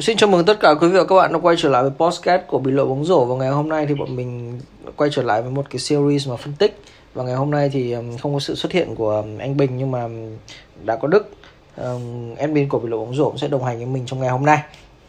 [0.00, 1.92] Xin chào mừng tất cả quý vị và các bạn đã quay trở lại với
[1.98, 4.60] podcast của Bình luận bóng rổ và ngày hôm nay thì bọn mình
[4.96, 6.78] quay trở lại với một cái series mà phân tích
[7.14, 9.70] và ngày hôm nay thì um, không có sự xuất hiện của um, anh Bình
[9.76, 10.36] nhưng mà um,
[10.84, 11.30] đã có Đức
[11.76, 14.44] um, admin của Bình luận bóng rổ sẽ đồng hành với mình trong ngày hôm
[14.44, 14.58] nay.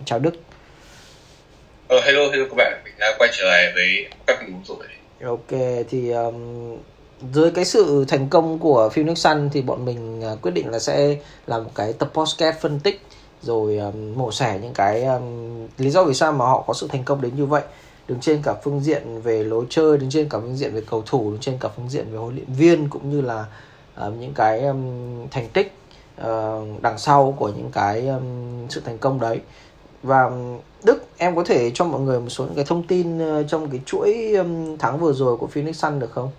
[0.06, 0.36] Chào Đức.
[1.88, 4.88] Ờ, hello, hello các bạn, mình đã quay trở lại với các tình huống rồi.
[5.24, 6.78] Ok, thì um,
[7.34, 10.80] dưới cái sự thành công của Phoenix Sun thì bọn mình uh, quyết định là
[10.80, 11.16] sẽ
[11.48, 13.02] làm một cái tập podcast phân tích
[13.42, 15.24] rồi um, mổ xẻ những cái um,
[15.78, 17.64] lý do vì sao mà họ có sự thành công đến như vậy
[18.08, 21.04] đứng trên cả phương diện về lối chơi đứng trên cả phương diện về cầu
[21.06, 23.46] thủ đứng trên cả phương diện về huấn luyện viên cũng như là
[23.98, 24.82] um, những cái um,
[25.32, 25.78] thành tích
[26.22, 29.40] uh, đằng sau của những cái um, sự thành công đấy
[30.04, 30.32] và
[30.84, 33.82] Đức em có thể cho mọi người một số những cái thông tin trong cái
[33.86, 36.32] chuỗi um, tháng vừa rồi của Phoenix Sun được không?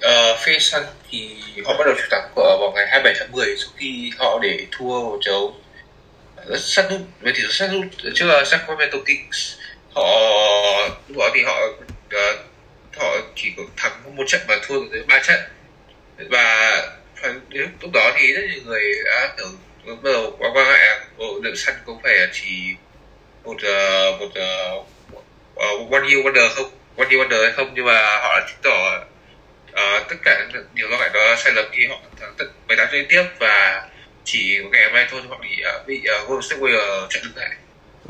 [0.00, 3.32] Ờ, uh, Phoenix Sun thì họ bắt đầu chiến thắng của vào ngày 27 tháng
[3.32, 5.20] 10 sau khi họ để thua một
[6.48, 7.84] rất sát nút với tỷ số sát nút.
[8.14, 9.54] Trước là Sacramento Kings
[9.94, 10.08] họ
[11.08, 12.38] lúc đó thì họ uh,
[12.96, 15.40] họ chỉ có thắng một trận và thua tới ba trận.
[16.30, 16.76] Và
[17.48, 19.46] đến lúc đó thì rất nhiều người đã kiểu
[19.86, 22.74] bắt đầu quá quan ngại bộ đội săn có phải chỉ
[23.44, 24.30] một uh, một
[25.56, 26.70] uh, one year wonder không?
[26.96, 27.72] One year wonder hay không?
[27.74, 29.04] Nhưng mà họ đã chứng tỏ
[29.72, 33.06] uh, tất cả điều lo ngại đó sai lầm khi họ thắng tận 18 liên
[33.08, 33.88] tiếp và
[34.24, 35.48] chỉ một ngày hôm nay thôi họ bị
[35.80, 37.50] uh, bị uh, Golden State Warriors trận đứng lại.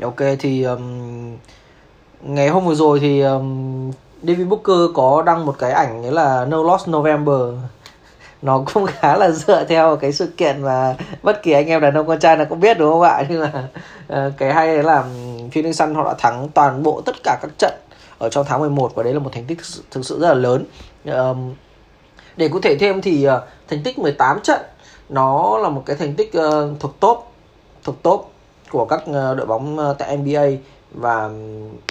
[0.01, 1.37] Ok thì um,
[2.21, 6.45] ngày hôm vừa rồi thì um, David Booker có đăng một cái ảnh nghĩa là
[6.45, 7.41] No Lost November
[8.41, 11.93] nó cũng khá là dựa theo cái sự kiện mà bất kỳ anh em đàn
[11.93, 13.67] ông con trai nào cũng biết đúng không ạ nhưng mà
[14.27, 15.03] uh, cái hay là
[15.51, 17.73] Phoenix Sun họ đã thắng toàn bộ tất cả các trận
[18.19, 19.57] ở trong tháng 11 và đấy là một thành tích
[19.91, 20.65] thực sự, rất là lớn.
[21.05, 21.53] Um,
[22.37, 23.33] để cụ thể thêm thì uh,
[23.67, 24.61] thành tích 18 trận
[25.09, 27.25] nó là một cái thành tích uh, thuộc top
[27.83, 28.31] thuộc top
[28.71, 30.45] của các uh, đội bóng uh, tại NBA
[30.91, 31.29] và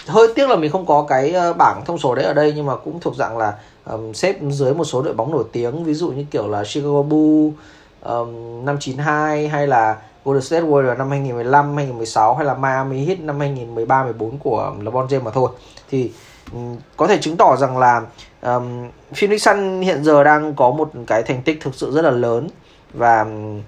[0.06, 2.76] hơi tiếc là mình không có cái bảng thông số đấy ở đây nhưng mà
[2.76, 6.10] cũng thuộc dạng là um, xếp dưới một số đội bóng nổi tiếng ví dụ
[6.10, 7.54] như kiểu là Chicago Bulls
[8.02, 13.20] um, năm 92 hay là Golden State Warriors năm 2015, 2016 hay là Miami Heat
[13.20, 15.50] năm 2013, 14 của um, LeBron James mà thôi.
[15.90, 16.12] Thì
[16.52, 18.02] um, có thể chứng tỏ rằng là
[18.42, 22.10] um, Phoenix Sun hiện giờ đang có một cái thành tích thực sự rất là
[22.10, 22.48] lớn
[22.94, 23.62] và um,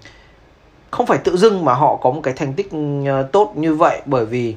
[0.90, 4.02] không phải tự dưng mà họ có một cái thành tích uh, tốt như vậy
[4.06, 4.56] bởi vì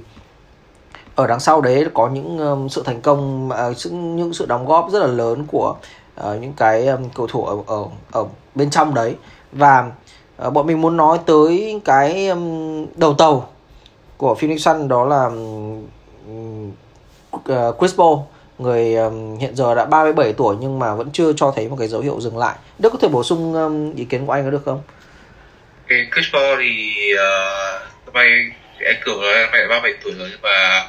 [1.15, 4.89] ở đằng sau đấy có những um, sự thành công uh, những sự đóng góp
[4.91, 5.75] rất là lớn của
[6.19, 8.25] uh, những cái um, cầu thủ ở ở ở
[8.55, 9.15] bên trong đấy.
[9.51, 9.91] Và
[10.37, 12.29] Ờ, bọn mình muốn nói tới cái
[12.95, 13.49] đầu tàu
[14.17, 15.29] của Phoenix Sun đó là
[17.45, 18.19] ờ, Chris Paul
[18.57, 18.95] người
[19.39, 22.21] hiện giờ đã 37 tuổi nhưng mà vẫn chưa cho thấy một cái dấu hiệu
[22.21, 22.55] dừng lại.
[22.79, 24.81] Đức có thể bổ sung ý kiến của anh có được không?
[25.87, 28.51] Cái Chris Paul thì ờ, uh, nay
[28.85, 30.87] anh cường là mẹ 37 tuổi rồi nhưng mà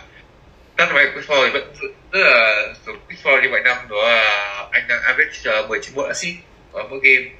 [0.76, 1.74] các máy Chris Paul vẫn
[2.12, 6.08] rất là giống Chris Paul như mọi năm đó là anh đang average 19 mỗi
[6.08, 6.36] assist
[6.72, 7.30] ở mỗi game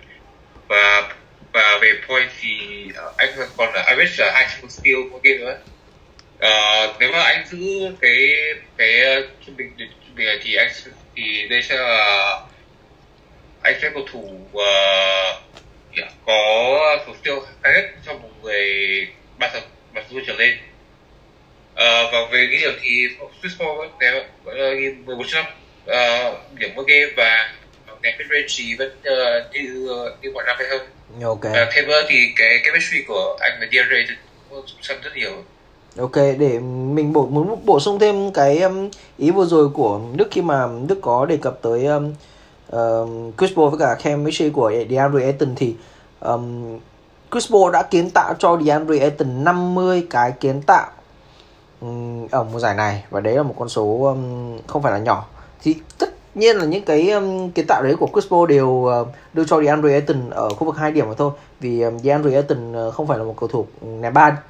[0.69, 1.15] và
[1.55, 2.59] và về point thì
[2.91, 7.23] uh, anh còn là average là 200 steal mỗi game nữa uh, ờ, nếu mà
[7.23, 8.29] anh giữ cái
[8.77, 10.71] cái ờ, trung bình trung bình này thì anh
[11.17, 12.41] thì đây sẽ là
[13.63, 14.63] anh sẽ cầu thủ uh,
[15.97, 18.69] yeah, có số tiêu cao nhất trong một người
[19.39, 19.63] ba thập
[19.93, 20.59] ba thập trở lên.
[21.73, 23.09] Uh, và về cái điểm thì
[23.43, 25.45] Swiss vẫn đều vẫn là ghi 11 trăm
[25.91, 27.53] uh, điểm mỗi game và
[28.05, 29.89] cái thì vẫn uh, như
[30.23, 30.81] như mọi năm hay hơn.
[31.23, 31.45] Ok.
[31.45, 34.15] Uh, thêm nữa thì cái chemistry của anh và DeAndre
[34.51, 35.31] cũng sân rất nhiều.
[35.99, 36.59] Ok, để
[36.95, 40.69] mình bổ muốn bổ sung thêm cái um, ý vừa rồi của Đức khi mà
[40.87, 42.15] Đức có đề cập tới um,
[42.77, 45.75] uh, Chris Paul với cả chemistry của DeAndre Ayton thì
[46.21, 46.79] um,
[47.33, 50.91] Chris Paul đã kiến tạo cho DeAndre Ayton 50 cái kiến tạo
[51.81, 54.99] um, ở mùa giải này và đấy là một con số um, không phải là
[54.99, 55.27] nhỏ.
[55.63, 59.09] Thì tất nhiên là những cái um, kiến tạo đấy của Chris Paul đều uh,
[59.33, 61.31] đưa cho DeAndre Ayton ở khu vực hai điểm mà thôi.
[61.61, 64.43] Vì um, DeAndre Ayton uh, ờ, không phải là một cầu thủ ném ba.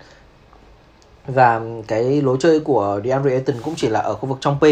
[1.26, 4.58] Và um, cái lối chơi của DeAndre Ayton cũng chỉ là ở khu vực trong
[4.60, 4.64] p.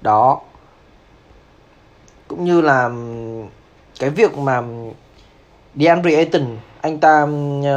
[0.00, 0.40] Đó.
[2.28, 3.46] Cũng như là um,
[4.00, 4.92] cái việc mà um,
[5.76, 7.26] DeAndre Ayton anh ta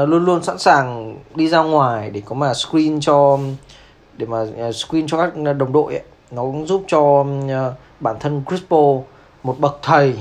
[0.08, 3.40] luôn luôn sẵn sàng đi ra ngoài để có mà screen cho
[4.18, 6.04] để mà ờ, screen cho các đồng đội ấy.
[6.32, 7.26] nó cũng giúp cho
[8.02, 8.78] bản thân Crispo
[9.44, 10.16] một bậc thầy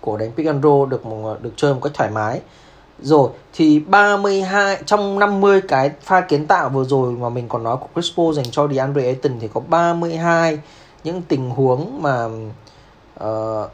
[0.00, 2.40] của đánh pick and roll được một, được chơi một cách thoải mái
[3.02, 7.76] rồi thì 32 trong 50 cái pha kiến tạo vừa rồi mà mình còn nói
[7.76, 10.58] của Crispo dành cho DeAndre Ayton thì có 32
[11.04, 12.28] những tình huống mà
[13.24, 13.70] uh,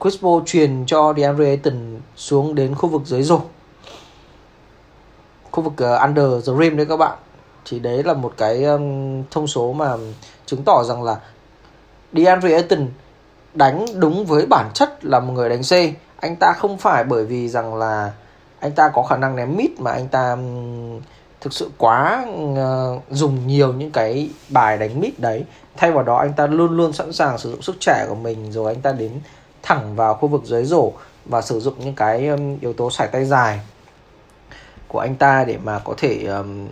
[0.00, 3.40] Crispo truyền cho DeAndre Ayton xuống đến khu vực dưới rổ.
[5.50, 7.18] khu vực uh, under the rim đấy các bạn
[7.64, 9.96] thì đấy là một cái um, thông số mà
[10.46, 11.20] chứng tỏ rằng là
[12.14, 12.88] DeAndre Ayton
[13.54, 15.72] đánh đúng với bản chất là một người đánh C.
[16.16, 18.12] Anh ta không phải bởi vì rằng là
[18.60, 20.36] anh ta có khả năng ném mít mà anh ta
[21.40, 25.44] thực sự quá uh, dùng nhiều những cái bài đánh mít đấy.
[25.76, 28.52] Thay vào đó anh ta luôn luôn sẵn sàng sử dụng sức trẻ của mình
[28.52, 29.10] rồi anh ta đến
[29.62, 30.92] thẳng vào khu vực dưới rổ
[31.24, 33.60] và sử dụng những cái um, yếu tố sải tay dài
[34.88, 36.68] của anh ta để mà có thể um,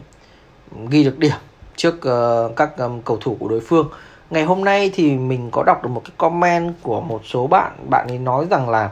[0.91, 1.37] ghi được điểm
[1.77, 3.89] trước uh, các um, cầu thủ của đối phương
[4.33, 7.73] ngày hôm nay thì mình có đọc được một cái comment của một số bạn.
[7.91, 8.91] Bạn ấy nói rằng là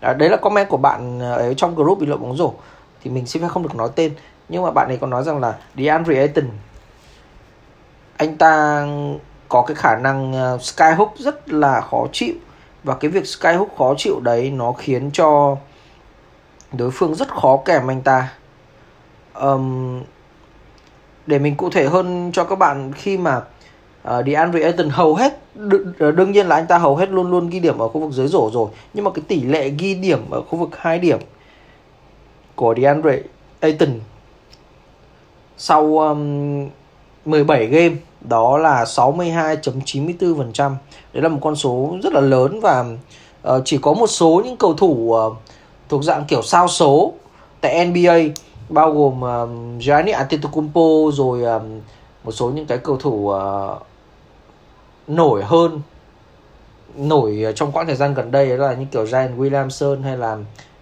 [0.00, 2.52] à, đấy là comment của bạn à, ở trong group bình luận bóng rổ.
[3.02, 4.12] Thì mình xin phép không được nói tên.
[4.48, 6.44] Nhưng mà bạn ấy có nói rằng là DeAndre Ayton
[8.16, 8.86] anh ta
[9.48, 12.34] có cái khả năng à, skyhook rất là khó chịu.
[12.84, 15.56] Và cái việc skyhook khó chịu đấy nó khiến cho
[16.72, 18.28] đối phương rất khó kèm anh ta.
[19.34, 20.02] Um,
[21.26, 23.40] để mình cụ thể hơn cho các bạn khi mà
[24.08, 27.50] uh, DeAndre Ayton hầu hết đ- đương nhiên là anh ta hầu hết luôn luôn
[27.50, 30.30] ghi điểm ở khu vực dưới rổ rồi nhưng mà cái tỷ lệ ghi điểm
[30.30, 31.18] ở khu vực hai điểm
[32.54, 33.20] của DeAndre
[33.60, 33.90] Ayton
[35.56, 36.68] sau um,
[37.24, 40.74] 17 game đó là 62.94%.
[41.12, 42.84] Đấy là một con số rất là lớn và
[43.48, 45.36] uh, chỉ có một số những cầu thủ uh,
[45.88, 47.12] thuộc dạng kiểu sao số
[47.60, 48.18] tại NBA
[48.68, 50.80] bao gồm uh, Giannis Antetokounmpo
[51.12, 51.80] rồi um,
[52.24, 53.82] một số những cái cầu thủ uh,
[55.16, 55.80] nổi hơn
[56.96, 60.38] nổi trong quãng thời gian gần đây là như kiểu Zion Williamson hay là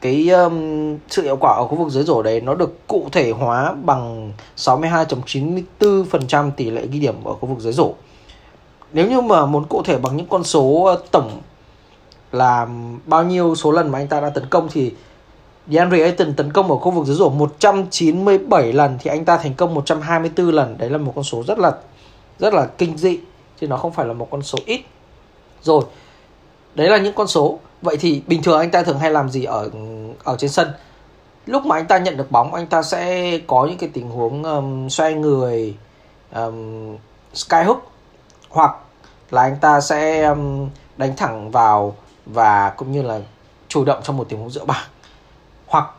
[0.00, 3.30] cái um, sự hiệu quả ở khu vực dưới rổ đấy nó được cụ thể
[3.30, 7.92] hóa bằng 62.94% tỷ lệ ghi điểm ở khu vực dưới rổ.
[8.92, 11.40] Nếu như mà muốn cụ thể bằng những con số tổng
[12.32, 12.66] là
[13.06, 14.94] bao nhiêu số lần mà anh ta đã tấn công thì
[15.68, 19.54] DeAndre Ayton tấn công ở khu vực dưới rổ 197 lần thì anh ta thành
[19.54, 20.78] công 124 lần.
[20.78, 21.72] Đấy là một con số rất là
[22.42, 23.18] rất là kinh dị
[23.60, 24.80] chứ nó không phải là một con số ít.
[25.62, 25.84] Rồi.
[26.74, 27.58] Đấy là những con số.
[27.82, 29.70] Vậy thì bình thường anh ta thường hay làm gì ở
[30.24, 30.72] ở trên sân?
[31.46, 34.42] Lúc mà anh ta nhận được bóng anh ta sẽ có những cái tình huống
[34.42, 35.76] um, xoay người
[36.34, 36.96] um,
[37.34, 37.92] skyhook
[38.48, 38.76] hoặc
[39.30, 41.96] là anh ta sẽ um, đánh thẳng vào
[42.26, 43.20] và cũng như là
[43.68, 44.86] chủ động trong một tình huống giữa bảng
[45.66, 45.90] hoặc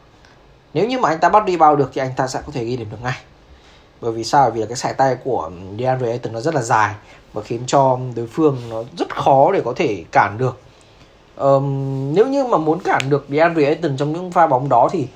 [0.73, 2.65] nếu như mà anh ta bắt đi bao được thì anh ta sẽ có thể
[2.65, 3.17] ghi điểm được ngay
[4.03, 4.51] bởi vì sao?
[4.51, 6.93] Vì là cái sải tay của DeAndre Ayton nó rất là dài
[7.33, 10.59] và khiến cho đối phương nó rất khó để có thể cản được.
[11.37, 15.07] Um, nếu như mà muốn cản được DeAndre Ayton trong những pha bóng đó thì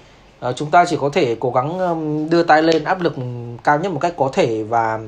[0.49, 3.15] uh, chúng ta chỉ có thể cố gắng um, đưa tay lên áp lực
[3.63, 4.99] cao nhất một cách có thể và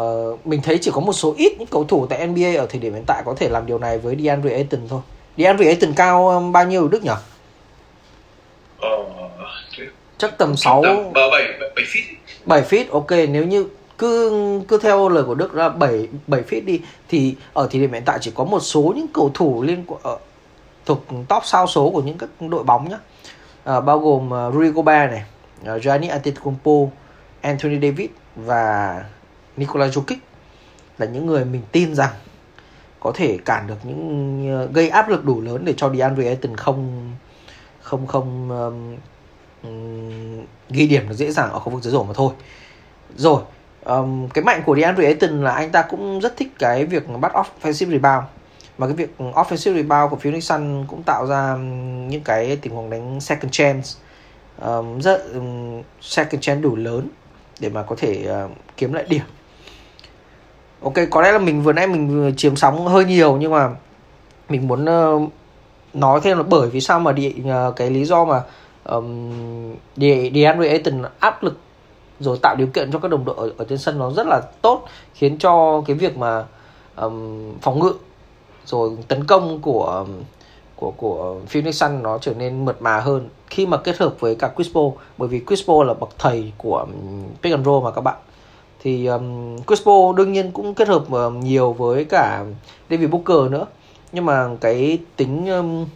[0.00, 2.80] uh, mình thấy chỉ có một số ít những cầu thủ tại NBA ở thời
[2.80, 5.00] điểm hiện tại có thể làm điều này với DeAndre Ayton thôi.
[5.36, 7.10] DeAndre Ayton cao um, bao nhiêu Đức nhỉ?
[8.80, 9.04] Ờ,
[10.22, 11.30] chắc tầm 6 tầm 7
[11.76, 12.14] 7 feet
[12.44, 13.66] 7 feet ok nếu như
[13.98, 14.32] cứ
[14.68, 18.02] cứ theo lời của Đức là 7 7 feet đi thì ở thời điểm hiện
[18.06, 20.18] tại chỉ có một số những cầu thủ liên quan ở
[20.86, 22.98] thuộc top sao số của những các đội bóng nhá.
[23.64, 25.24] À, bao gồm uh, Rudy Gobert này,
[25.76, 26.72] uh, Giannis Antetokounmpo,
[27.40, 29.04] Anthony Davis và
[29.56, 30.16] Nikola Jokic
[30.98, 32.12] là những người mình tin rằng
[33.00, 36.56] có thể cản được những uh, gây áp lực đủ lớn để cho DeAndre Ayton
[36.56, 37.10] không
[37.80, 38.96] không không um,
[40.70, 42.32] ghi điểm được dễ dàng ở khu vực dưới rổ mà thôi.
[43.16, 43.42] Rồi
[43.84, 47.32] um, cái mạnh của DeAndre Ayton là anh ta cũng rất thích cái việc bắt
[47.32, 48.24] offensive rebound.
[48.78, 51.56] Mà cái việc offensive rebound của Phoenix Sun cũng tạo ra
[52.08, 53.88] những cái tình huống đánh second chance.
[54.62, 57.08] Um, rất um, second chance đủ lớn
[57.60, 59.24] để mà có thể uh, kiếm lại điểm.
[60.82, 63.68] Ok có lẽ là mình vừa nãy mình vừa chiếm sóng hơi nhiều nhưng mà
[64.48, 65.30] mình muốn uh,
[65.94, 68.42] nói thêm là bởi vì sao mà địa uh, cái lý do mà
[68.84, 69.30] um,
[69.96, 71.58] DeAndre Ayton áp lực
[72.20, 74.40] rồi tạo điều kiện cho các đồng đội ở, ở trên sân nó rất là
[74.62, 74.84] tốt
[75.14, 76.44] khiến cho cái việc mà
[76.96, 77.94] um, phòng ngự
[78.64, 80.06] rồi tấn công của
[80.76, 84.34] của của Phoenix Sun nó trở nên mượt mà hơn khi mà kết hợp với
[84.34, 84.92] cả Chris Paul.
[85.18, 86.86] Bởi vì Chris Paul là bậc thầy của
[87.42, 88.16] pick and roll mà các bạn.
[88.80, 92.44] Thì um, Chris Paul đương nhiên cũng kết hợp nhiều với cả
[92.90, 93.66] David Booker nữa.
[94.12, 95.86] Nhưng mà cái tính um,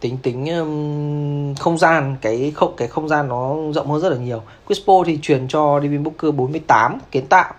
[0.00, 4.16] tính tính um, không gian cái không cái không gian nó rộng hơn rất là
[4.16, 4.42] nhiều.
[4.66, 7.54] Chris thì truyền cho Devin Booker 48 kiến tạo.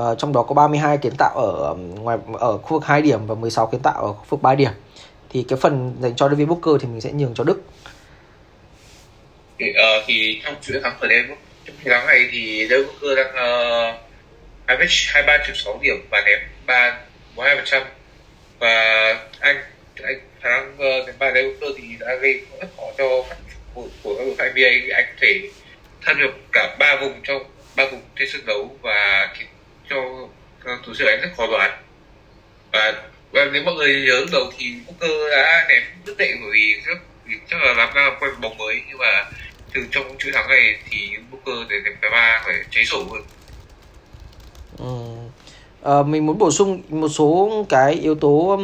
[0.00, 3.34] Uh, trong đó có 32 kiến tạo ở ngoài ở khu vực 2 điểm và
[3.34, 4.70] 16 kiến tạo ở khu vực 3 điểm.
[5.30, 7.62] Thì cái phần dành cho Devin Booker thì mình sẽ nhường cho Đức.
[9.58, 11.24] Thì, uh, ờ, thì trong chuỗi thắng của đây
[11.64, 14.00] trong chuỗi thắng này thì Devin Booker đang uh,
[14.66, 16.98] average 23.6 điểm và ném 3
[17.36, 17.82] 42%
[18.58, 19.56] và anh
[20.02, 23.24] anh khả năng uh, đến bài cũng thì đã gây rất khó cho
[23.74, 25.40] của, của các đội NBA anh có thể
[26.02, 27.42] tham nhập cả ba vùng trong
[27.76, 29.48] ba vùng trên sân đấu và khiến
[29.90, 29.96] cho
[30.64, 31.82] các thủ trưởng anh rất khó đoán.
[32.72, 32.92] Và,
[33.32, 36.80] và nếu mọi người nhớ lúc đầu thì Booker đã ném rất tệ bởi vì
[36.86, 38.80] rất vì chắc là làm ra quen bóng mới.
[38.88, 39.24] Nhưng mà
[39.74, 43.22] từ trong chuỗi thắng này thì Booker để ném cái ba phải cháy sổ hơn
[44.78, 45.25] ừ.
[45.86, 48.56] À, mình muốn bổ sung một số cái yếu tố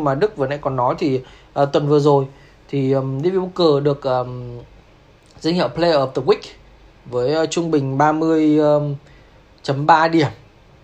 [0.00, 1.20] mà Đức vừa nãy còn nói thì
[1.54, 2.26] à, tuần vừa rồi
[2.68, 4.58] thì um, David Booker được um,
[5.40, 6.40] danh hiệu Player of the Week
[7.06, 8.94] với uh, trung bình 30 um,
[9.62, 10.28] chấm 3 điểm.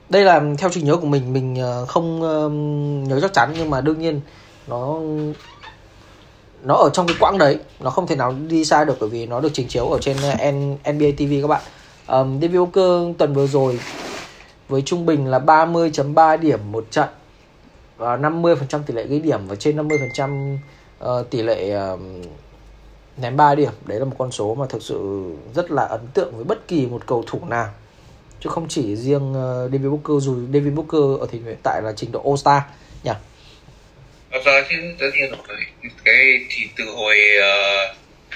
[0.08, 3.70] Đây là theo trí nhớ của mình, mình uh, không um, nhớ chắc chắn nhưng
[3.70, 4.20] mà đương nhiên
[4.66, 4.98] nó
[6.62, 9.26] nó ở trong cái quãng đấy, nó không thể nào đi sai được bởi vì
[9.26, 11.62] nó được trình chiếu ở trên uh, NBA TV các bạn.
[12.08, 13.78] Um, David Booker tuần vừa rồi
[14.74, 17.08] với trung bình là 30.3 điểm một trận
[17.96, 20.60] và 50% tỷ lệ ghi điểm và trên 50% uh,
[20.98, 22.00] ờ, tỷ lệ uh,
[23.16, 23.70] ném 3 điểm.
[23.84, 26.86] Đấy là một con số mà thực sự rất là ấn tượng với bất kỳ
[26.86, 27.68] một cầu thủ nào.
[28.40, 31.92] Chứ không chỉ riêng uh, David Booker dù David Booker ở thì hiện tại là
[31.96, 32.62] trình độ All Star
[33.04, 33.12] nhỉ?
[34.30, 35.58] Bao giờ chứ tất nhiên rồi.
[36.04, 37.16] Cái thì từ hồi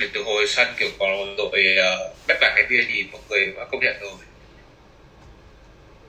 [0.02, 3.47] uh, từ hồi sân kiểu còn đội uh, bất bại cái bia thì mọi người
[3.57, 4.27] đã công nhận rồi.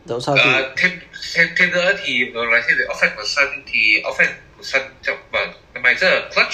[0.05, 0.41] Dẫu sao thì...
[0.53, 0.91] Ờ, à, thêm,
[1.33, 4.81] thêm, thêm nữa thì nó nói thêm về offense của sân thì offense của sân
[5.03, 6.53] trong và năm nay rất là clutch.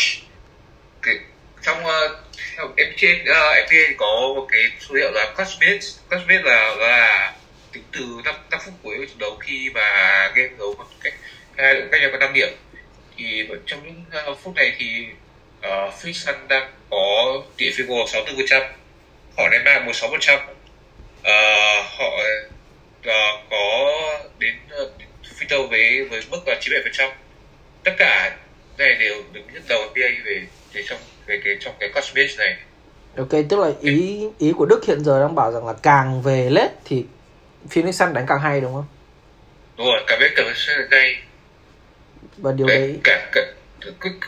[1.02, 1.16] Cái,
[1.62, 2.12] trong ờ, uh,
[2.58, 6.76] trong NBA, uh, NBA có một cái số liệu là clutch minutes clutch minutes là
[6.76, 7.34] là
[7.72, 11.14] tính từ 5, 5 phút cuối của trận đấu khi mà game đấu một cách
[11.58, 12.50] hai đội cách nhau có năm điểm.
[13.18, 15.06] Thì trong những uh, phút này thì
[15.60, 18.62] uh, Phoenix Sun đang có tỷ field goal 64%
[19.38, 22.20] họ đánh ba 16% uh, họ
[23.06, 23.92] uh, có
[24.40, 24.92] đến uh,
[25.36, 27.10] phi tâu với với mức là 97%
[27.84, 28.38] tất cả
[28.78, 30.42] này đều đứng nhất đầu NBA về
[30.74, 32.56] về trong về cái trong cái cost base này
[33.18, 36.50] Ok, tức là ý ý của Đức hiện giờ đang bảo rằng là càng về
[36.50, 37.06] lết thì
[37.70, 38.86] Phoenix Sun đánh càng hay đúng không?
[39.78, 40.54] Đúng rồi, càng biết càng
[40.92, 41.16] hay.
[42.38, 43.00] Và điều đấy, đấy...
[43.04, 43.42] cả, cả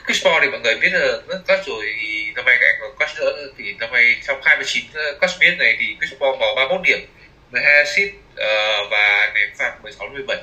[0.07, 1.17] Chris Paul thì mọi người biết là
[1.47, 4.83] cắt rồi thì năm nay lại còn cắt nữa thì năm nay trong 29
[5.21, 6.99] cắt biết này thì Chris Paul có 31 điểm
[7.51, 10.37] 12 assist uh, và ném phạt 16 17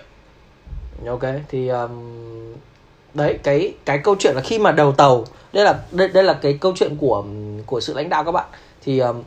[1.06, 1.23] ok.
[1.49, 2.54] Thì um,
[3.14, 6.38] đấy cái cái câu chuyện là khi mà đầu tàu đây là đây, đây là
[6.42, 7.25] cái câu chuyện của
[7.66, 8.46] của sự lãnh đạo các bạn.
[8.84, 9.23] Thì um,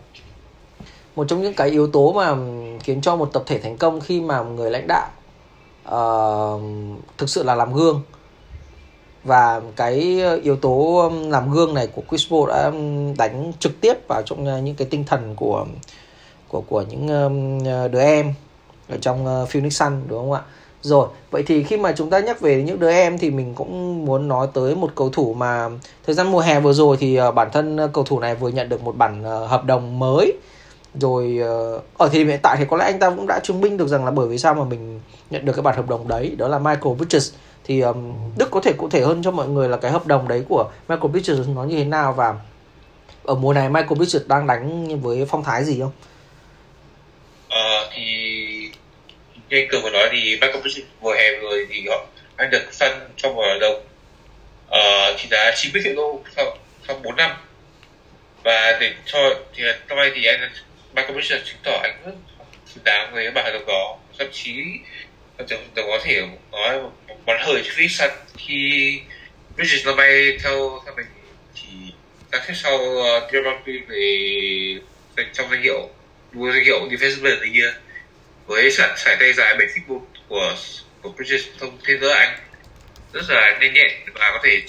[1.15, 2.35] một trong những cái yếu tố mà
[2.83, 5.09] khiến cho một tập thể thành công khi mà người lãnh đạo
[5.87, 6.61] uh,
[7.17, 8.01] thực sự là làm gương.
[9.23, 12.71] Và cái yếu tố làm gương này của Chris Paul đã
[13.17, 15.65] đánh trực tiếp vào trong à, những cái tinh thần của
[16.47, 18.33] của của những um, ờ, đứa em
[18.89, 20.41] ở trong ờ, Phoenix Sun đúng không ạ?
[20.81, 24.05] Rồi, vậy thì khi mà chúng ta nhắc về những đứa em thì mình cũng
[24.05, 25.69] muốn nói tới một cầu thủ mà
[26.05, 28.69] thời gian mùa hè vừa rồi thì ờ, bản thân cầu thủ này vừa nhận
[28.69, 30.33] được một bản hợp đồng mới.
[30.99, 31.39] Rồi
[31.97, 33.87] ở thời điểm hiện tại thì có lẽ anh ta cũng đã chứng minh được
[33.87, 34.99] rằng là bởi vì sao mà mình
[35.29, 37.33] nhận được cái bản hợp đồng đấy, đó là Michael Bridges.
[37.63, 40.27] Thì um, Đức có thể cụ thể hơn cho mọi người là cái hợp đồng
[40.27, 42.35] đấy của Michael Bridges nó như thế nào và
[43.23, 45.91] ở mùa này Michael Bridges đang đánh với phong thái gì không?
[47.49, 48.03] Ờ, thì
[49.49, 52.05] như anh cường vừa nói thì Michael Bridges mùa hè rồi thì họ
[52.37, 53.83] anh được săn trong mùa đầu
[54.67, 57.31] uh, chỉ giá 90 triệu đô sau sau 4 năm.
[58.43, 60.51] Và để cho thì năm nay thì anh
[60.95, 62.11] Michael Bridges chứng tỏ anh rất
[62.65, 63.97] xứng đáng với bản hợp đồng đó.
[64.19, 64.63] Thậm chí
[65.37, 67.87] đồng có thể nói một hơi hời cho phía
[68.37, 69.01] khi
[69.55, 71.05] Bridges năm nay theo theo mình
[71.55, 71.93] thì
[72.31, 75.89] đang xếp sau uh, Draymond Green về trong danh hiệu
[76.31, 77.73] đua danh hiệu Defensive Player of the Year
[78.47, 79.99] với sợi sải tay dài 7 feet 1
[80.29, 80.55] của
[81.01, 82.37] của Bridges thông thế giới Anh
[83.13, 84.61] rất là nhanh nhẹn và có thể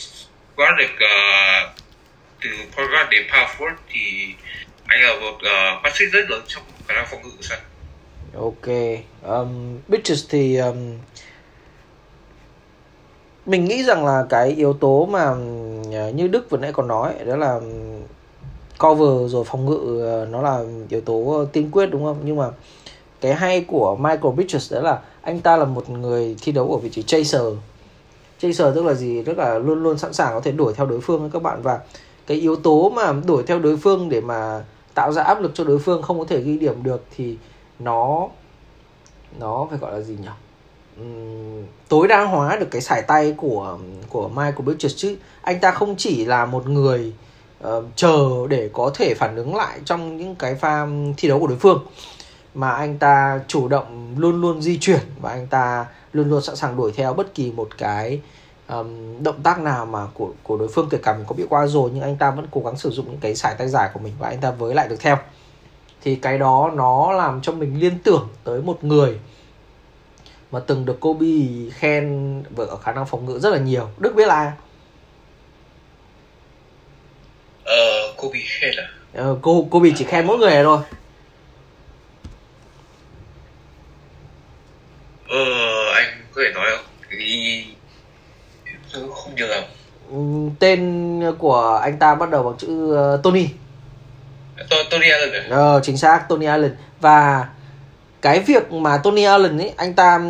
[0.56, 1.70] guard được uh,
[2.42, 4.00] từ point guard đến power forward thì
[4.86, 7.58] anh là một uh, mắt xích rất lớn trong khả năng phòng ngự của sân.
[8.34, 8.68] Ok,
[9.22, 10.98] um, Bridges thì um,
[13.46, 15.24] mình nghĩ rằng là cái yếu tố mà
[15.92, 18.02] ờ, như Đức vừa nãy còn nói đó là um,
[18.78, 22.46] cover rồi phòng ngự ờ, nó là yếu tố tiên quyết đúng không nhưng mà
[23.20, 26.76] cái hay của Michael Bridges đó là anh ta là một người thi đấu ở
[26.76, 27.42] vị trí chaser.
[28.38, 29.22] Chaser tức là gì?
[29.22, 31.62] Tức là luôn luôn sẵn sàng có thể đuổi theo đối phương các bạn.
[31.62, 31.80] Và
[32.26, 35.64] cái yếu tố mà đuổi theo đối phương để mà tạo ra áp lực cho
[35.64, 37.36] đối phương không có thể ghi điểm được thì
[37.78, 38.28] nó
[39.38, 40.28] nó phải gọi là gì nhỉ?
[41.02, 45.16] Uhm, tối đa hóa được cái sải tay của của Michael Bridges chứ.
[45.42, 47.12] Anh ta không chỉ là một người
[47.68, 51.46] uh, chờ để có thể phản ứng lại trong những cái pha thi đấu của
[51.46, 51.86] đối phương
[52.58, 56.56] mà anh ta chủ động luôn luôn di chuyển và anh ta luôn luôn sẵn
[56.56, 58.20] sàng đuổi theo bất kỳ một cái
[58.68, 61.66] um, động tác nào mà của của đối phương kể cả mình có bị qua
[61.66, 64.00] rồi nhưng anh ta vẫn cố gắng sử dụng những cái sải tay dài của
[64.00, 65.16] mình và anh ta với lại được theo.
[66.02, 69.18] Thì cái đó nó làm cho mình liên tưởng tới một người
[70.52, 71.26] mà từng được Kobe
[71.72, 73.88] khen ở khả năng phòng ngự rất là nhiều.
[73.98, 74.52] Đức biết là ai?
[77.64, 78.88] Ờ, Kobe khen à?
[79.14, 80.78] Ờ, cô Kobe chỉ khen mỗi người này thôi
[85.28, 85.44] Ờ,
[85.94, 86.84] anh có thể nói không?
[87.10, 87.64] Thì
[88.92, 89.62] không nhớ lắm.
[90.10, 90.16] Ừ,
[90.60, 92.68] tên của anh ta bắt đầu bằng chữ
[93.14, 93.46] uh, Tony.
[94.90, 95.44] Tony Allen à?
[95.50, 97.48] Ờ, chính xác Tony Allen và
[98.22, 100.20] cái việc mà Tony Allen ấy anh ta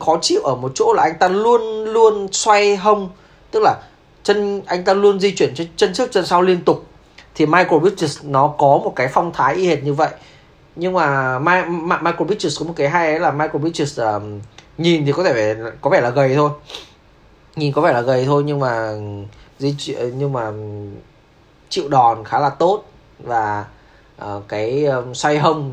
[0.00, 3.10] khó chịu ở một chỗ là anh ta luôn luôn xoay hông
[3.50, 3.74] tức là
[4.22, 6.86] chân anh ta luôn di chuyển chân trước chân sau liên tục
[7.34, 10.10] thì Michael Bridges nó có một cái phong thái y hệt như vậy
[10.80, 14.40] nhưng mà Michael Bridges có một cái hay ấy là Michael Bridges um,
[14.78, 16.50] nhìn thì có thể có vẻ là gầy thôi.
[17.56, 18.94] Nhìn có vẻ là gầy thôi nhưng mà
[19.58, 19.76] di
[20.14, 20.52] nhưng mà
[21.68, 22.84] chịu đòn khá là tốt
[23.18, 23.66] và
[24.24, 25.72] uh, cái um, xoay hông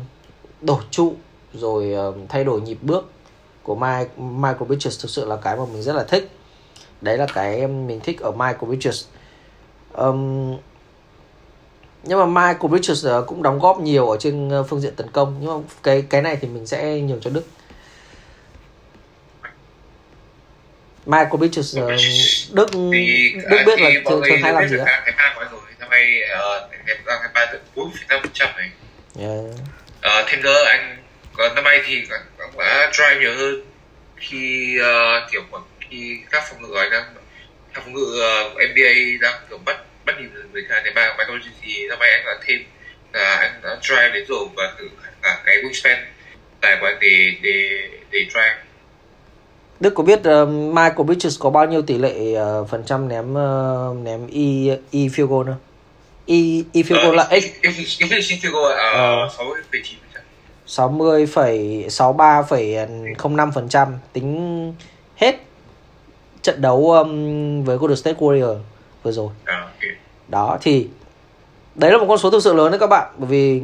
[0.60, 1.14] đổ trụ
[1.54, 3.10] rồi uh, thay đổi nhịp bước
[3.62, 6.30] của Mike, Michael Bridges thực sự là cái mà mình rất là thích.
[7.00, 9.04] Đấy là cái mình thích ở Michael Bridges.
[9.92, 10.56] Um,
[12.02, 15.50] nhưng mà Michael uh, cũng đóng góp nhiều ở trên phương diện tấn công nhưng
[15.50, 17.44] mà cái cái này thì mình sẽ nhường cho Đức
[21.06, 21.40] Michael uh,
[22.52, 25.02] Đức thì, Đức biết là thường thường hay làm gì á?
[25.04, 26.22] Cái ba nói rồi năm nay
[26.86, 28.70] em ra cái ba tận bốn năm phần trăm này.
[29.18, 29.44] Yeah.
[30.20, 30.96] Uh, Tinder anh
[31.32, 32.06] còn năm nay thì
[32.38, 33.62] cũng đã drive nhiều hơn
[34.16, 35.42] khi uh, kiểu
[35.90, 37.14] khi các phòng ngự anh đang
[37.74, 39.76] các phòng ngự uh, NBA đang kiểu bắt
[40.08, 42.58] bắt nhìn người ta thì ba Michael Bridges thì năm nay anh đã thêm
[43.12, 44.88] là anh đã drive đến rồi và thử
[45.22, 45.96] cả cái wingspan
[46.60, 48.56] tại của anh để để để drive
[49.80, 53.32] Đức có biết uh, Michael Bridges có bao nhiêu tỷ lệ uh, phần trăm ném
[53.32, 55.56] uh, ném y y field goal không?
[56.26, 57.44] Y y field goal là x.
[57.62, 58.72] Efficiency field goal
[60.66, 60.66] 60,9%.
[60.66, 64.74] 60,63,05 phần trăm tính
[65.16, 65.36] hết
[66.42, 68.56] trận đấu um, với Golden State Warrior
[69.08, 69.30] vừa rồi.
[69.44, 69.68] À.
[70.28, 70.88] Đó thì
[71.74, 73.62] đấy là một con số thực sự lớn đấy các bạn bởi vì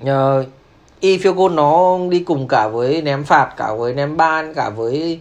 [0.00, 0.46] uh,
[1.00, 4.70] y field goal nó đi cùng cả với ném phạt cả với ném ban cả
[4.70, 5.20] với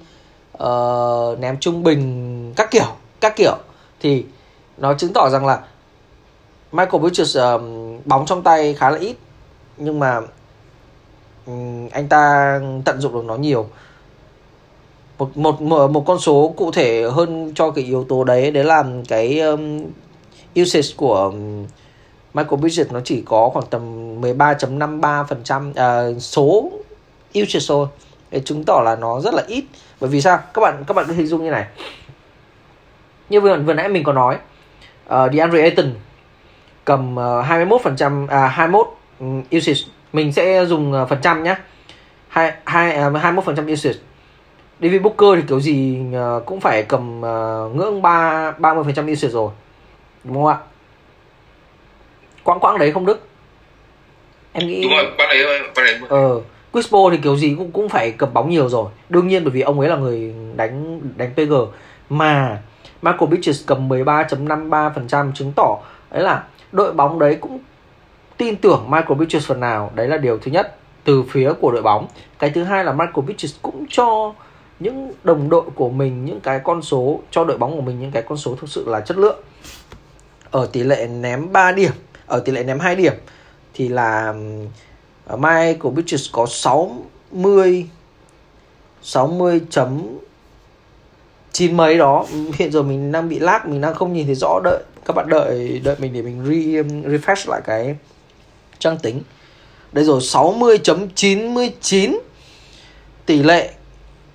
[0.64, 2.88] uh, ném trung bình các kiểu
[3.22, 3.58] các kiểu
[4.00, 4.26] thì
[4.78, 5.60] nó chứng tỏ rằng là
[6.72, 7.62] Michael Bridges uh,
[8.06, 9.16] bóng trong tay khá là ít
[9.78, 10.22] nhưng mà
[11.46, 13.70] um, anh ta tận dụng được nó nhiều
[15.36, 18.64] một một một, một con số cụ thể hơn cho cái yếu tố đấy đấy
[18.64, 19.82] là cái um,
[20.62, 21.66] usage của um,
[22.34, 23.82] Michael Bridges nó chỉ có khoảng tầm
[24.22, 26.72] 13.53% uh, à, số
[27.40, 27.88] usage thôi.
[28.32, 29.64] Để chứng tỏ là nó rất là ít.
[30.00, 30.40] Bởi vì sao?
[30.54, 31.66] Các bạn các bạn cứ hình dung như này.
[33.30, 34.38] Như vừa vừa nãy mình có nói
[35.06, 35.92] uh, DeAndre Ayton
[36.86, 38.88] cầm ờ, uh, 21% à 21
[39.20, 39.82] um, ừ, usage.
[40.14, 41.56] Mình sẽ dùng uh, phần trăm nhé
[42.28, 44.00] hai hai uh, 21% usage.
[44.84, 49.52] David Booker thì kiểu gì uh, cũng phải cầm uh, ngưỡng ba 30% usage rồi
[50.24, 50.58] đúng không ạ?
[52.44, 53.28] Quãng quãng đấy không đức.
[54.54, 56.42] Em nghĩ đúng rồi bạn đấy bạn đấy ờ
[56.74, 58.90] Chris Paul thì kiểu gì cũng cũng phải cầm bóng nhiều rồi.
[59.10, 61.54] Đương nhiên bởi vì ông ấy là người đánh đánh PG
[62.10, 62.62] mà
[63.02, 65.80] Michael Bridges cầm 13.53% chứng tỏ
[66.12, 67.60] đấy là đội bóng đấy cũng
[68.38, 69.92] tin tưởng Michael Bridges phần nào.
[69.96, 72.08] Đấy là điều thứ nhất từ phía của đội bóng.
[72.40, 74.34] Cái thứ hai là Michael Bridges cũng cho
[74.80, 78.12] những đồng đội của mình những cái con số cho đội bóng của mình những
[78.12, 79.44] cái con số thực sự là chất lượng.
[80.52, 81.92] Ở tỷ lệ ném 3 điểm
[82.26, 83.14] ở tỷ lệ ném 2 điểm
[83.74, 84.34] thì là
[85.26, 87.88] ờ, Mai của Bridges có 60
[89.02, 90.18] 60 chấm
[91.52, 92.26] chín mấy đó.
[92.54, 95.30] Hiện giờ mình đang bị lag mình đang không nhìn thấy rõ đợi các bạn
[95.30, 96.54] đợi đợi mình để mình re,
[97.10, 97.96] refresh lại cái
[98.80, 99.22] trang tính.
[99.92, 102.20] Đây rồi 60.99
[103.26, 103.74] tỷ lệ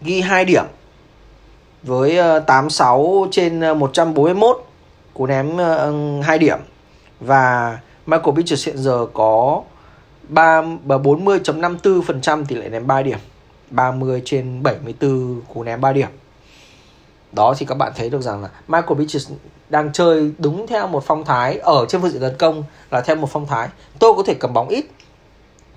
[0.03, 0.65] ghi 2 điểm
[1.83, 4.65] với ờ, 86 trên ờ, 141
[5.15, 6.59] cú ném ờ, 2 điểm.
[7.21, 9.63] Và Michael Bridges hiện giờ có
[10.29, 13.19] 3 40.54% tỷ lệ ném 3 điểm
[13.71, 16.09] 30 trên 74 cú ném 3 điểm.
[17.33, 19.31] Đó thì các bạn thấy được rằng là Michael Bridges
[19.69, 23.17] đang chơi đúng theo một phong thái ở trên phương diện tấn công là theo
[23.17, 23.69] một phong thái.
[23.99, 24.87] Tôi có thể cầm bóng ít,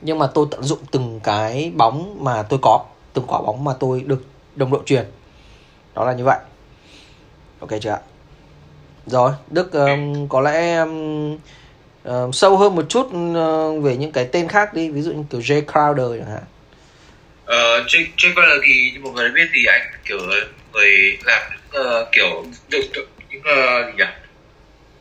[0.01, 3.71] nhưng mà tôi tận dụng từng cái bóng mà tôi có từng quả bóng mà
[3.79, 4.23] tôi được
[4.55, 5.05] đồng đội truyền.
[5.95, 6.37] Đó là như vậy.
[7.59, 7.99] Ok chưa ạ?
[9.05, 11.37] Rồi đức um, có lẽ um,
[12.09, 15.23] uh, sâu hơn một chút uh, về những cái tên khác đi ví dụ như
[15.29, 16.43] kiểu Jay Crowder chẳng hạn.
[17.43, 20.19] Uh, Jay, Jay Crowder thì như mọi người biết thì anh kiểu
[20.73, 21.41] người làm
[21.79, 24.05] uh, kiểu được những uh, gì nhỉ?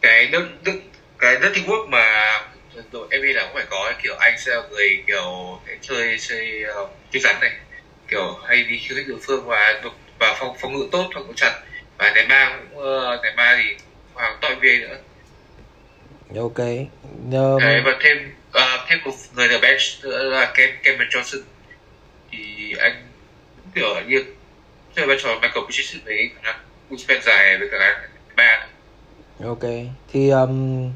[0.00, 0.80] Cái nước nước
[1.18, 2.04] cái nước teamwork mà
[2.92, 6.90] đội NBA là cũng phải có kiểu anh sẽ là người kiểu chơi chơi uh,
[7.12, 7.50] chơi rắn này
[8.10, 9.80] kiểu hay đi khiêu khích đối phương và
[10.18, 11.60] và phòng phòng ngự tốt phòng ngự chặt.
[11.98, 14.96] Và ném ba cũng uh, ném ba thì hoàng tội về nữa.
[16.40, 16.58] Ok.
[17.32, 17.60] Um...
[17.60, 21.40] Đấy, và thêm uh, thêm một người ở bench nữa là Kem Cameron Johnson.
[22.32, 23.06] Thì anh
[23.74, 24.24] kiểu như
[24.96, 27.78] chơi vai trò Michael Bridges với khả năng wingspan dài với cả
[28.36, 28.66] ba
[29.44, 29.62] ok.
[30.12, 30.90] Thì um,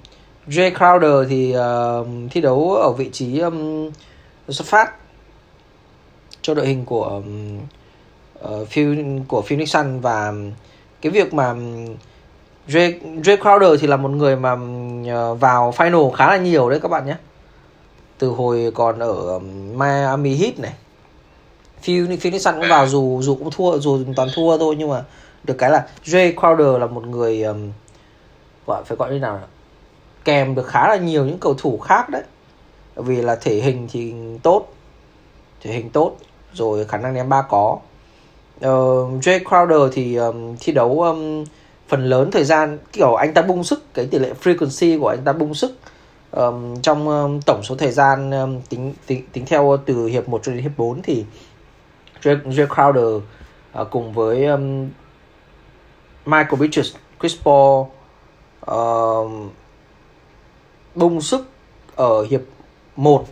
[0.47, 3.91] Jay Crowder thì uh, thi đấu ở vị trí um,
[4.49, 4.93] xuất phát
[6.45, 7.23] cho đội hình của
[8.45, 10.33] uh, Phil, của Phoenix Sun và
[11.01, 11.55] cái việc mà
[12.69, 14.55] Jay, Jay Crowder thì là một người mà
[15.35, 17.17] vào final khá là nhiều đấy các bạn nhé.
[18.19, 19.39] Từ hồi còn ở
[19.75, 20.73] Miami Heat này.
[21.83, 25.05] Phoenix, Phoenix Sun cũng vào dù dù cũng thua dù toàn thua thôi nhưng mà
[25.45, 27.71] được cái là Jay Crowder là một người um,
[28.67, 29.41] gọi phải gọi như nào
[30.25, 32.23] kèm được khá là nhiều những cầu thủ khác đấy.
[32.97, 34.69] Vì là thể hình thì tốt.
[35.61, 36.17] Thể hình tốt
[36.55, 37.79] rồi khả năng ném ba có.
[38.57, 38.65] Uh,
[39.23, 41.45] Jay Crowder thì um, thi đấu um,
[41.89, 45.25] phần lớn thời gian kiểu anh ta bung sức cái tỷ lệ frequency của anh
[45.25, 45.79] ta bung sức
[46.31, 50.41] um, trong um, tổng số thời gian um, tính, tính tính theo từ hiệp 1
[50.43, 51.25] cho đến hiệp 4 thì
[52.23, 53.21] Jay, Jay Crowder
[53.81, 54.89] uh, cùng với um,
[56.27, 57.87] Michael Bridges, Chris Paul
[58.71, 59.31] uh,
[60.95, 61.49] bung sức
[61.97, 62.41] ở hiệp
[62.97, 63.25] 1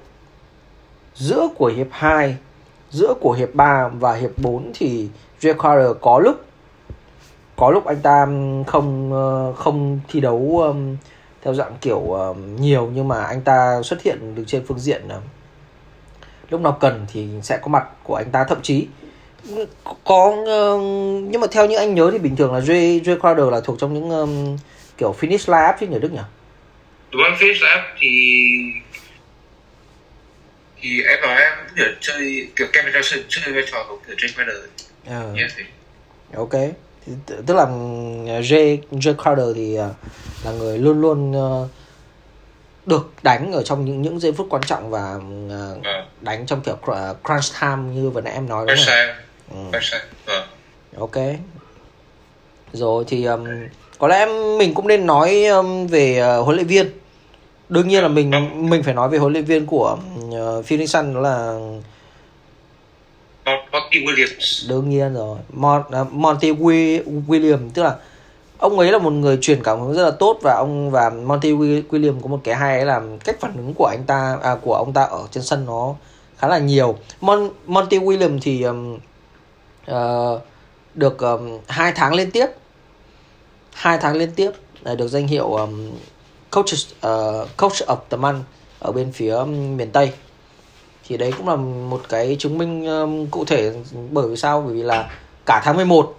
[1.14, 2.36] giữa của hiệp 2
[2.92, 5.08] giữa của hiệp 3 và hiệp 4 thì
[5.40, 6.44] Jay Crowder có lúc
[7.56, 8.26] có lúc anh ta
[8.66, 10.96] không ờ, không thi đấu um,
[11.42, 15.02] theo dạng kiểu um, nhiều nhưng mà anh ta xuất hiện được trên phương diện
[15.08, 15.20] ờ,
[16.50, 18.86] lúc nào cần thì sẽ có mặt của anh ta thậm chí
[20.04, 20.82] có uh,
[21.30, 23.78] nhưng mà theo như anh nhớ thì bình thường là Jay Jay Crowder là thuộc
[23.78, 24.56] trong những um,
[24.98, 26.18] kiểu finish line up chứ nhỉ Đức nhỉ?
[27.12, 27.22] Đúng?
[27.22, 28.10] Finish line up thì
[30.82, 34.16] thì em nói em cũng kiểu chơi kiểu Kevin Johnson chơi vai trò của kiểu
[34.16, 34.62] Jay Crowder.
[35.30, 35.38] Uh.
[35.38, 35.52] Yes,
[36.36, 36.52] ok
[37.06, 37.12] thì,
[37.46, 37.64] tức là
[38.40, 39.96] Jay Jay Crowder thì uh,
[40.44, 41.70] là người luôn luôn uh,
[42.86, 45.14] được đánh ở trong những những giây phút quan trọng và
[45.46, 46.04] uh, à.
[46.20, 46.76] đánh trong kiểu
[47.24, 48.86] crunch time như vừa nãy em nói đúng không?
[49.50, 49.78] Ừ.
[50.26, 50.46] À.
[50.96, 51.16] Ok.
[52.72, 53.46] Rồi thì um,
[53.98, 54.26] có lẽ
[54.58, 56.90] mình cũng nên nói um, về uh, huấn luyện viên.
[57.72, 58.30] Đương nhiên là mình
[58.70, 61.58] mình phải nói về huấn luyện viên của uh, Phoenix Sun đó là
[63.44, 64.68] Monty Williams.
[64.68, 65.38] Đương nhiên rồi.
[65.52, 67.96] Mon, uh, Monty Williams tức là
[68.58, 71.52] ông ấy là một người truyền cảm hứng rất là tốt và ông và Monty
[71.52, 74.74] Williams có một cái hay ấy là cách phản ứng của anh ta à, của
[74.74, 75.94] ông ta ở trên sân nó
[76.38, 76.96] khá là nhiều.
[77.20, 78.98] Mon, Monty Williams thì um,
[79.90, 80.40] uh,
[80.94, 82.46] được um, hai tháng liên tiếp
[83.72, 84.50] hai tháng liên tiếp
[84.96, 85.90] được danh hiệu um,
[86.52, 88.40] coach uh, ờ, coach of the month
[88.78, 90.12] ở bên phía um, miền Tây.
[91.08, 93.72] Thì đấy cũng là một cái chứng minh um, cụ thể
[94.10, 94.62] bởi vì sao?
[94.66, 95.10] Bởi vì là
[95.46, 96.14] cả tháng 11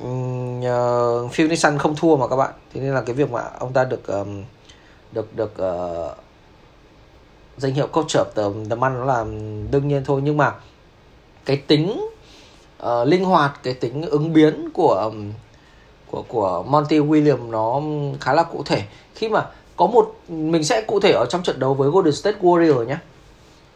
[0.00, 2.52] um, uh, Phil Nixon không thua mà các bạn.
[2.74, 4.44] Thế nên là cái việc mà ông ta được um,
[5.12, 6.16] được được uh,
[7.56, 9.24] danh hiệu coach of the, the month nó là
[9.70, 10.20] đương nhiên thôi.
[10.24, 10.54] Nhưng mà
[11.44, 12.08] cái tính
[12.82, 15.32] uh, linh hoạt cái tính ứng biến của um,
[16.12, 17.80] của của Monty Williams nó
[18.20, 18.82] khá là cụ thể
[19.14, 19.46] khi mà
[19.76, 22.96] có một mình sẽ cụ thể ở trong trận đấu với Golden State Warriors nhé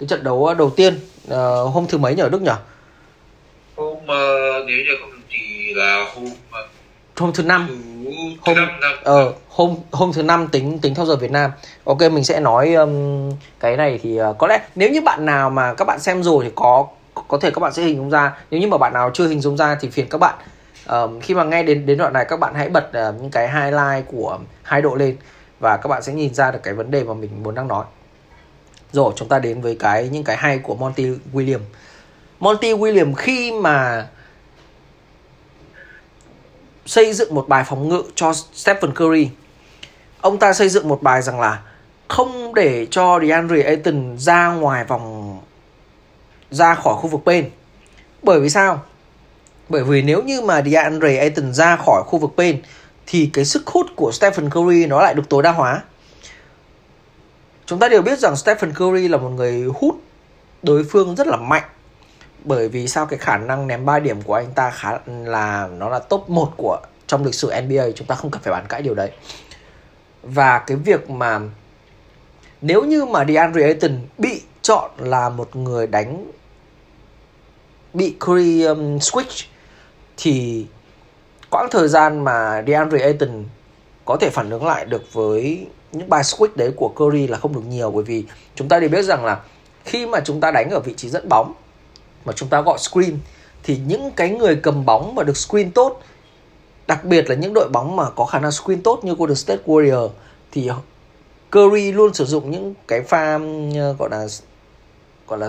[0.01, 1.35] cái trận đấu đầu tiên uh,
[1.75, 2.53] hôm thứ mấy nhỉ Đức nhỉ?
[3.77, 4.07] Hôm uh,
[4.67, 6.71] nếu như không thì là hôm uh,
[7.17, 7.69] hôm thứ năm.
[8.41, 8.57] hôm
[9.03, 11.51] ờ hôm hôm thứ năm tính tính theo giờ Việt Nam.
[11.85, 15.51] Ok mình sẽ nói um, cái này thì uh, có lẽ nếu như bạn nào
[15.51, 16.87] mà các bạn xem rồi thì có
[17.29, 18.37] có thể các bạn sẽ hình dung ra.
[18.51, 20.35] Nếu như mà bạn nào chưa hình dung ra thì phiền các bạn
[20.89, 23.49] um, khi mà nghe đến đến đoạn này các bạn hãy bật uh, những cái
[23.49, 25.17] highlight của hai độ lên
[25.61, 27.85] và các bạn sẽ nhìn ra được cái vấn đề mà mình muốn đang nói.
[28.93, 31.61] Rồi chúng ta đến với cái những cái hay của Monty William.
[32.41, 34.09] Monty William khi mà
[36.87, 39.31] xây dựng một bài phòng ngự cho Stephen Curry
[40.21, 41.63] ông ta xây dựng một bài rằng là
[42.09, 45.39] không để cho DeAndre Ayton ra ngoài vòng
[46.51, 47.51] ra khỏi khu vực bên.
[48.23, 48.83] Bởi vì sao?
[49.69, 52.61] Bởi vì nếu như mà DeAndre Ayton ra khỏi khu vực paint
[53.07, 55.83] thì cái sức hút của Stephen Curry nó lại được tối đa hóa.
[57.67, 59.95] Chúng ta đều biết rằng Stephen Curry là một người hút
[60.63, 61.65] đối phương rất là mạnh
[62.45, 65.89] bởi vì sao cái khả năng ném 3 điểm của anh ta khá là nó
[65.89, 68.83] là top 1 của trong lịch sử NBA chúng ta không cần phải bàn cãi
[68.83, 69.11] điều đấy
[70.23, 71.41] và cái việc mà
[72.61, 76.27] nếu như mà DeAndre Ayton bị chọn là một người đánh
[77.95, 79.47] bị Curry um, switch
[80.17, 80.67] thì
[81.51, 83.45] quãng thời gian mà DeAndre Ayton
[84.05, 87.55] có thể phản ứng lại được với những bài switch đấy của Curry là không
[87.55, 88.25] được nhiều bởi vì
[88.55, 89.41] chúng ta đều biết rằng là
[89.85, 91.55] khi mà chúng ta đánh ở vị trí dẫn bóng
[92.25, 93.19] mà chúng ta gọi screen
[93.63, 96.01] thì những cái người cầm bóng mà được screen tốt
[96.87, 99.63] đặc biệt là những đội bóng mà có khả năng screen tốt như Golden State
[99.67, 100.09] Warrior
[100.53, 100.71] thì
[101.53, 103.39] Curry luôn sử dụng những cái pha
[103.77, 104.27] ờ, gọi là
[105.29, 105.47] gọi là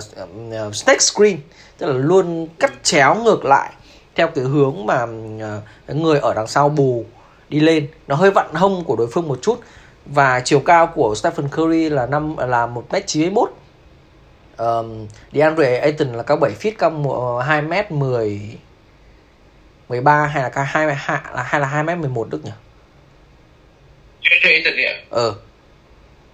[0.68, 1.38] uh, snake screen
[1.78, 3.74] tức là luôn cắt chéo ngược lại
[4.18, 7.06] theo cái hướng mà uh, người ở đằng sau bù
[7.50, 9.62] đi lên nó hơi vặn hông của đối phương một chút
[10.06, 13.46] và chiều cao của Stephen Curry là năm là một m chín mươi
[14.58, 18.58] um, DeAndre Ayton là cao 7 feet cao 2 m 10
[19.90, 22.52] 13 hay là cao 2 hay là hay là 2 m 11 Đức nhỉ?
[24.22, 25.06] DeAndre Ayton nhỉ?
[25.10, 25.36] Ờ.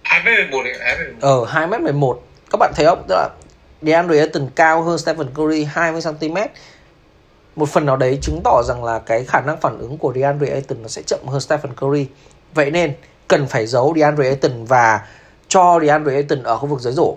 [0.02, 2.22] 2 m 11 2 m Ờ 2 m 11.
[2.50, 3.04] Các bạn thấy không?
[3.08, 3.28] Tức là
[3.82, 6.36] DeAndre Ayton cao hơn Stephen Curry 20 cm.
[7.56, 10.52] Một phần nào đấy chứng tỏ rằng là cái khả năng phản ứng của DeAndre
[10.52, 12.06] Ayton nó sẽ chậm hơn Stephen Curry.
[12.54, 12.94] Vậy nên
[13.28, 15.06] cần phải giấu DeAndre Ayton và
[15.48, 17.16] cho DeAndre Ayton ở khu vực dưới rổ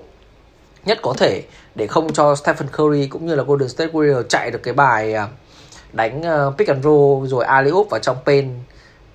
[0.86, 1.44] nhất có thể
[1.76, 5.14] để không cho Stephen Curry cũng như là Golden State Warriors chạy được cái bài
[5.14, 5.28] à,
[5.94, 8.60] đánh à, pick and roll rồi alley oop vào trong pen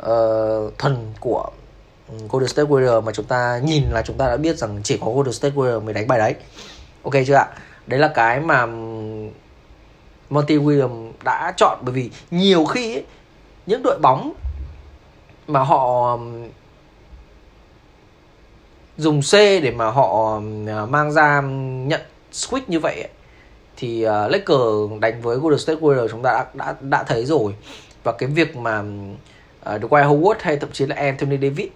[0.03, 1.51] uh, thuần của
[2.09, 4.99] ừ, Golden State Warriors mà chúng ta nhìn là chúng ta đã biết rằng chỉ
[5.01, 6.35] có Golden State Warriors mới đánh bài đấy.
[7.03, 7.47] Ok chưa ạ?
[7.87, 8.69] Đấy là cái mà ừ,
[10.33, 13.05] Monty Williams đã chọn bởi vì nhiều khi ấy,
[13.67, 14.33] những đội bóng
[15.47, 16.49] mà họ um,
[18.97, 21.41] dùng C để mà họ um, mang ra
[21.87, 22.01] nhận
[22.33, 23.11] switch như vậy ấy,
[23.77, 27.25] thì ờ, uh, Lakers đánh với Golden State Warriors chúng ta đã đã đã thấy
[27.25, 27.55] rồi.
[28.05, 31.69] Và cái việc mà uh, Dwight Howard hay thậm chí là Anthony Davis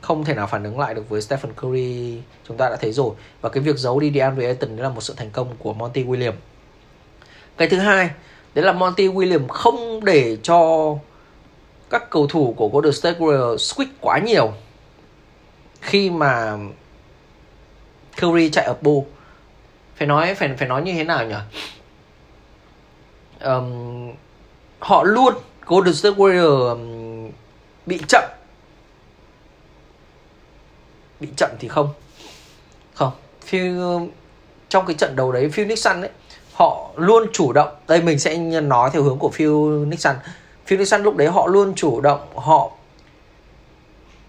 [0.00, 3.14] không thể nào phản ứng lại được với Stephen Curry chúng ta đã thấy rồi.
[3.40, 6.32] Và cái việc giấu đi DeAndre Ayton là một sự thành công của Monty Williams
[7.56, 8.10] cái thứ hai
[8.54, 10.92] đấy là Monty Williams không để cho
[11.90, 14.52] các cầu thủ của Golden State Warriors switch quá nhiều.
[15.80, 16.58] Khi mà
[18.20, 19.06] Curry chạy ở bu
[19.96, 21.34] phải nói phải phải nói như thế nào nhỉ?
[23.40, 24.12] Um,
[24.78, 25.34] họ luôn
[25.66, 27.30] Golden State Warriors um,
[27.86, 28.24] bị chậm.
[31.20, 31.88] Bị chậm thì không.
[32.94, 33.12] Không
[33.44, 33.80] Phil
[34.68, 36.10] trong cái trận đầu đấy Phoenix Sun ấy
[36.56, 39.50] họ luôn chủ động đây mình sẽ nói theo hướng của Phil
[39.86, 40.16] Nixon
[40.66, 42.70] Phil Nixon lúc đấy họ luôn chủ động họ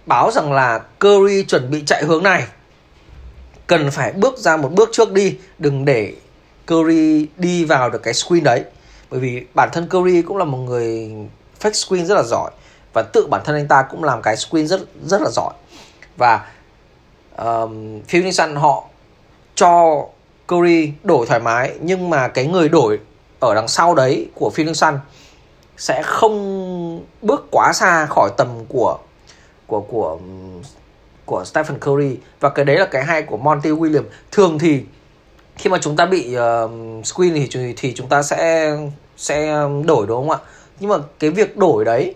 [0.05, 2.43] báo rằng là Curry chuẩn bị chạy hướng này.
[3.67, 6.13] Cần phải bước ra một bước trước đi đừng để
[6.67, 8.63] Curry đi vào được cái screen đấy.
[9.09, 11.11] Bởi vì bản thân Curry cũng là một người
[11.61, 12.51] fake screen rất là giỏi
[12.93, 15.53] và tự bản thân anh ta cũng làm cái screen rất rất là giỏi.
[16.17, 16.45] Và
[17.37, 18.83] um, Phil Nixon họ
[19.55, 20.03] cho
[20.47, 22.99] Curry đổi thoải mái nhưng mà cái người đổi
[23.39, 24.99] ở đằng sau đấy của Phil Sun
[25.77, 28.97] sẽ không bước quá xa khỏi tầm của
[29.67, 30.19] của của
[31.25, 32.17] của Stephen Curry.
[32.39, 34.03] Và cái đấy là cái hay của Monty Williams.
[34.31, 34.81] Thường thì
[35.55, 38.71] khi mà chúng ta bị uh, screen thì thì chúng ta sẽ
[39.17, 40.37] sẽ um, đổi đúng không ạ?
[40.79, 42.15] Nhưng mà cái việc đổi đấy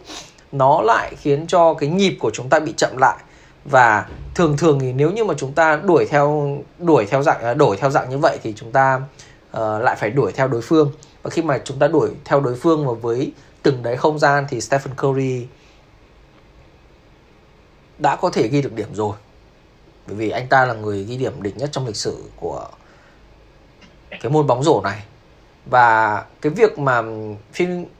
[0.51, 3.17] nó lại khiến cho cái nhịp của chúng ta bị chậm lại
[3.65, 7.53] và thường thường thì nếu như mà chúng ta đuổi theo đuổi theo dạng à,
[7.53, 9.01] đổi theo dạng như vậy thì chúng ta
[9.57, 10.91] uh, lại phải đuổi theo đối phương.
[11.23, 13.31] Và khi mà chúng ta đuổi theo đối phương và với
[13.63, 15.47] từng đấy không gian thì Stephen Curry
[17.97, 19.15] đã có thể ghi được điểm rồi.
[20.07, 22.67] Bởi vì anh ta là người ghi điểm đỉnh nhất trong lịch sử của
[24.09, 25.03] cái môn bóng rổ này.
[25.65, 27.01] Và cái việc mà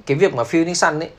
[0.06, 1.10] cái việc mà Phil Nixon ấy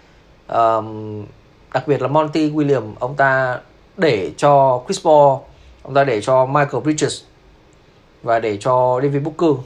[0.48, 1.24] um,
[1.72, 3.61] đặc biệt là Monty william ông ta
[3.96, 5.38] để cho Chris Paul
[5.83, 7.22] ông ta để cho Michael Bridges
[8.22, 9.64] và để cho David Booker.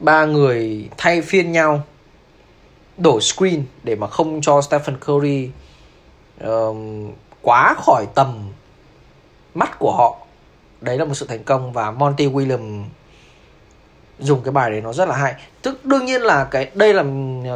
[0.00, 1.82] Ba người thay phiên nhau
[2.96, 5.50] đổi screen để mà không cho Stephen Curry
[6.40, 7.10] um,
[7.42, 8.52] quá khỏi tầm
[9.54, 10.16] mắt của họ.
[10.80, 12.84] Đấy là một sự thành công và Monty Williams
[14.18, 15.34] dùng cái bài đấy nó rất là hay.
[15.62, 17.04] Tức đương nhiên là cái đây là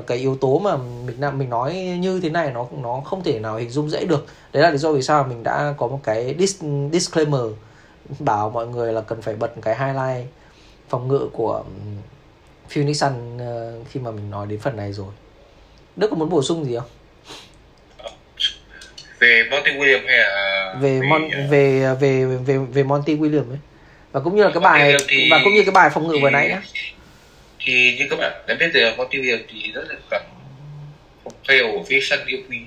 [0.06, 3.56] cái yếu tố mà mình mình nói như thế này nó nó không thể nào
[3.56, 4.26] hình dung dễ được.
[4.52, 7.40] Đấy là lý do vì sao mình đã có một cái dis, disclaimer
[8.18, 10.26] bảo mọi người là cần phải bật cái highlight
[10.88, 11.64] phòng ngự của
[12.68, 15.12] Phoenix Sun uh, khi mà mình nói đến phần này rồi.
[15.96, 16.88] Đức có muốn bổ sung gì không?
[19.20, 23.58] về Monty Williams hay là về Mon uh, về về về về Monty Williams ấy
[24.12, 26.20] và cũng như là cái bài thì- và cũng như cái bài phòng ngự thì-
[26.22, 26.62] vừa nãy nhá.
[27.60, 30.22] thì như các bạn đã biết rồi Williams thì rất là gặp
[31.24, 32.58] một player của phía sân yêu quý.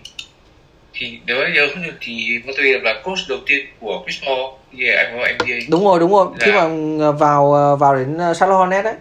[0.93, 4.23] Thì nếu mà nhớ không nhầm thì Monty Williams là coach đầu tiên của Chris
[4.23, 4.39] Paul
[4.71, 6.27] khi anh vào NBA đúng rồi đúng rồi.
[6.39, 6.67] Khi Dạ.
[6.67, 8.93] mà uh, vào uh, vào đến uh, Charlotte Hornets đấy.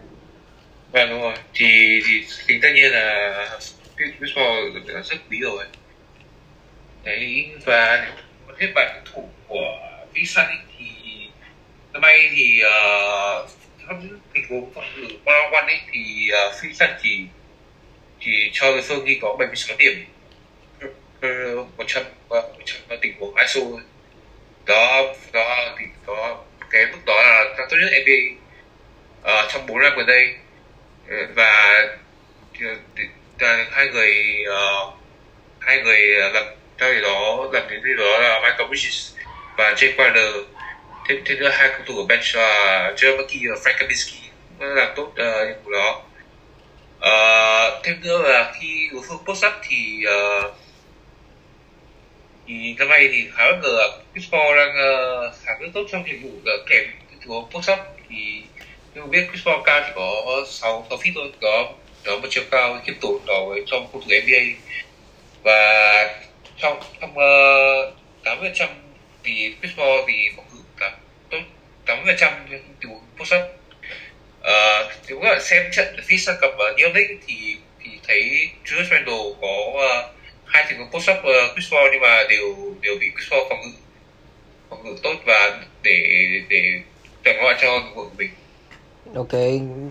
[0.93, 1.35] Vâng đúng rồi.
[1.55, 1.67] Thì
[2.09, 3.35] thì thì tất nhiên là
[3.97, 5.65] Chris Paul là rất quý rồi.
[7.05, 8.07] Đấy và
[8.59, 9.79] hết bạn thủ của
[10.15, 10.57] phía sân ấy,
[11.93, 13.51] năm nay thì uh,
[13.87, 17.27] trong những tình huống phòng ngự one ấy thì uh, Phi sân chỉ
[18.21, 20.05] thì cho sơn phương ghi có 76 điểm.
[20.81, 20.89] Ờ,
[21.21, 23.61] ờ, một 100 uh, 100 tình huống ISO
[24.67, 26.39] đó đó thì có
[26.71, 28.21] cái mức đó là cao tốt nhất NBA
[29.21, 30.35] uh, trong 4 năm gần đây.
[31.35, 31.83] Và
[33.71, 34.95] hai người uh,
[35.61, 36.45] hai người làm
[36.79, 39.15] theo điều đó làm đến điều đó là Michael Bridges
[39.57, 40.45] và Jake Crowder
[41.11, 43.25] thêm thế nữa hai cầu thủ của bench là Joe và
[43.65, 44.19] Frank Kaminsky
[44.59, 46.03] cũng làm tốt uh, nhiệm vụ đó.
[46.99, 50.53] Uh, thêm nữa là khi đối phương post up thì uh,
[52.47, 55.87] thì năm nay thì khá bất ngờ là Chris Paul đang uh, khá rất tốt
[55.93, 56.85] trong nhiệm vụ là kèm
[57.27, 57.79] thủ post up.
[58.11, 58.43] Thì
[58.95, 61.73] nhưng mà biết Chris Paul cao chỉ có 6 6 feet thôi có
[62.05, 64.41] có một chiều cao khiêm tốn đó với trong cầu thủ NBA
[65.43, 65.93] và
[66.57, 67.15] trong trong
[68.25, 68.69] tám 80 trăm
[69.25, 70.91] thì Chris Paul thì phòng ngự là
[71.31, 71.39] tốt
[71.97, 72.33] 80 trăm
[72.81, 73.61] tình huống post up
[74.41, 75.87] Ờ, thì cũng là xem trận
[76.19, 80.11] sân cặp ở New York thì thì thấy Julius Randle có uh,
[80.45, 83.43] hai tình huống post up uh, Chris Paul nhưng mà đều đều bị Chris Paul
[83.49, 83.73] phòng ngự
[84.71, 86.07] phòng ngự tốt và để
[86.49, 86.63] để
[87.25, 88.31] trả ngoại cho đội của mình.
[89.15, 89.33] Ok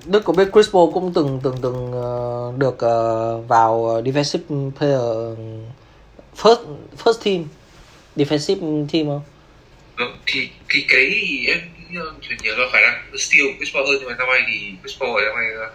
[0.05, 5.38] Đức có biết Chris Paul cũng từng từng từng uh, được uh, vào defensive player
[6.38, 6.65] first
[7.03, 7.45] first team
[8.15, 9.21] defensive team không?
[9.97, 11.05] Ừ, thì thì cái
[11.47, 11.59] em
[12.21, 14.71] chuyển nhiều do khả năng steal của Chris Paul hơn nhưng mà năm nay thì
[14.84, 15.69] Chris Paul ở năm nay là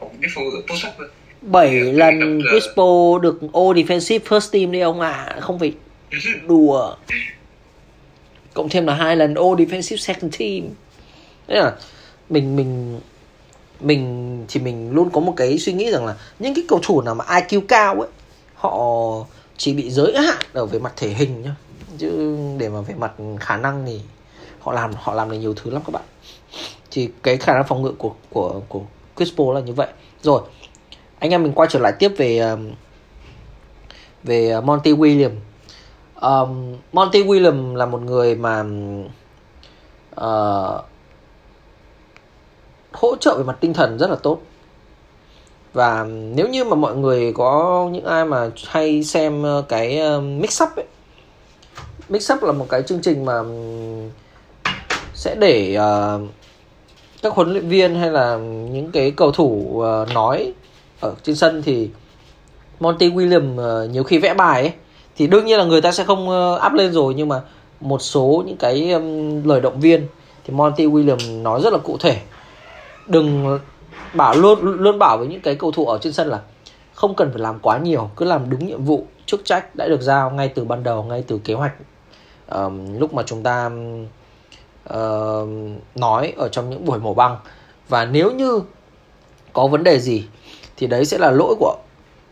[0.00, 1.10] không biết phòng ngự post up hơn.
[1.42, 5.72] 7 Cái lần Chris Paul được all defensive first team đi ông ạ không phải
[6.48, 6.96] đùa.
[8.54, 10.62] Cộng thêm là hai lần all defensive second team.
[11.48, 11.72] Thế là
[12.28, 13.00] mình mình
[13.80, 17.02] mình thì mình luôn có một cái suy nghĩ rằng là những cái cầu thủ
[17.02, 18.10] nào mà IQ cao ấy
[18.54, 18.76] họ
[19.56, 21.54] chỉ bị giới hạn ở về mặt thể hình nhá.
[21.98, 24.00] Chứ để mà về mặt khả năng thì
[24.62, 26.02] họ làm họ làm được nhiều thứ lắm các bạn.
[26.90, 28.80] Thì cái khả năng phòng ngự của của của
[29.16, 29.88] Chris Paul là như vậy.
[30.22, 30.42] Rồi
[31.18, 32.70] anh em mình quay trở lại tiếp về um,
[34.22, 35.36] về Monty Williams.
[36.20, 38.64] Um, Monty Williams là một người mà
[40.20, 40.84] uh,
[42.92, 44.40] hỗ trợ về mặt tinh thần rất là tốt.
[45.72, 50.20] Và nếu như mà mọi người có những ai mà hay xem ờ, cái ờ,
[50.20, 50.84] mix up ấy
[52.08, 54.10] mix up là một cái chương trình mà um,
[55.22, 56.20] sẽ để uh,
[57.22, 58.36] các huấn luyện viên hay là
[58.70, 60.52] những cái cầu thủ uh, nói
[61.00, 61.90] ở trên sân thì
[62.80, 64.72] Monty Williams uh, nhiều khi vẽ bài ấy
[65.16, 67.40] thì đương nhiên là người ta sẽ không áp up lên rồi nhưng mà
[67.80, 70.06] một số những cái um, lời động viên
[70.44, 72.16] thì Monty Williams nói rất là cụ thể.
[73.06, 73.58] Đừng
[74.14, 76.40] bảo luôn luôn bảo với những cái cầu thủ ở trên sân là
[76.94, 80.00] không cần phải làm quá nhiều cứ làm đúng nhiệm vụ chức trách đã được
[80.00, 81.74] giao ngay từ ban đầu ngay từ kế hoạch.
[82.50, 83.70] Um, lúc mà chúng ta
[84.88, 85.48] uh,
[85.94, 87.36] nói ở trong những buổi mổ băng.
[87.88, 88.60] Và nếu như
[89.52, 90.24] có vấn đề gì
[90.76, 91.76] thì đấy sẽ là lỗi của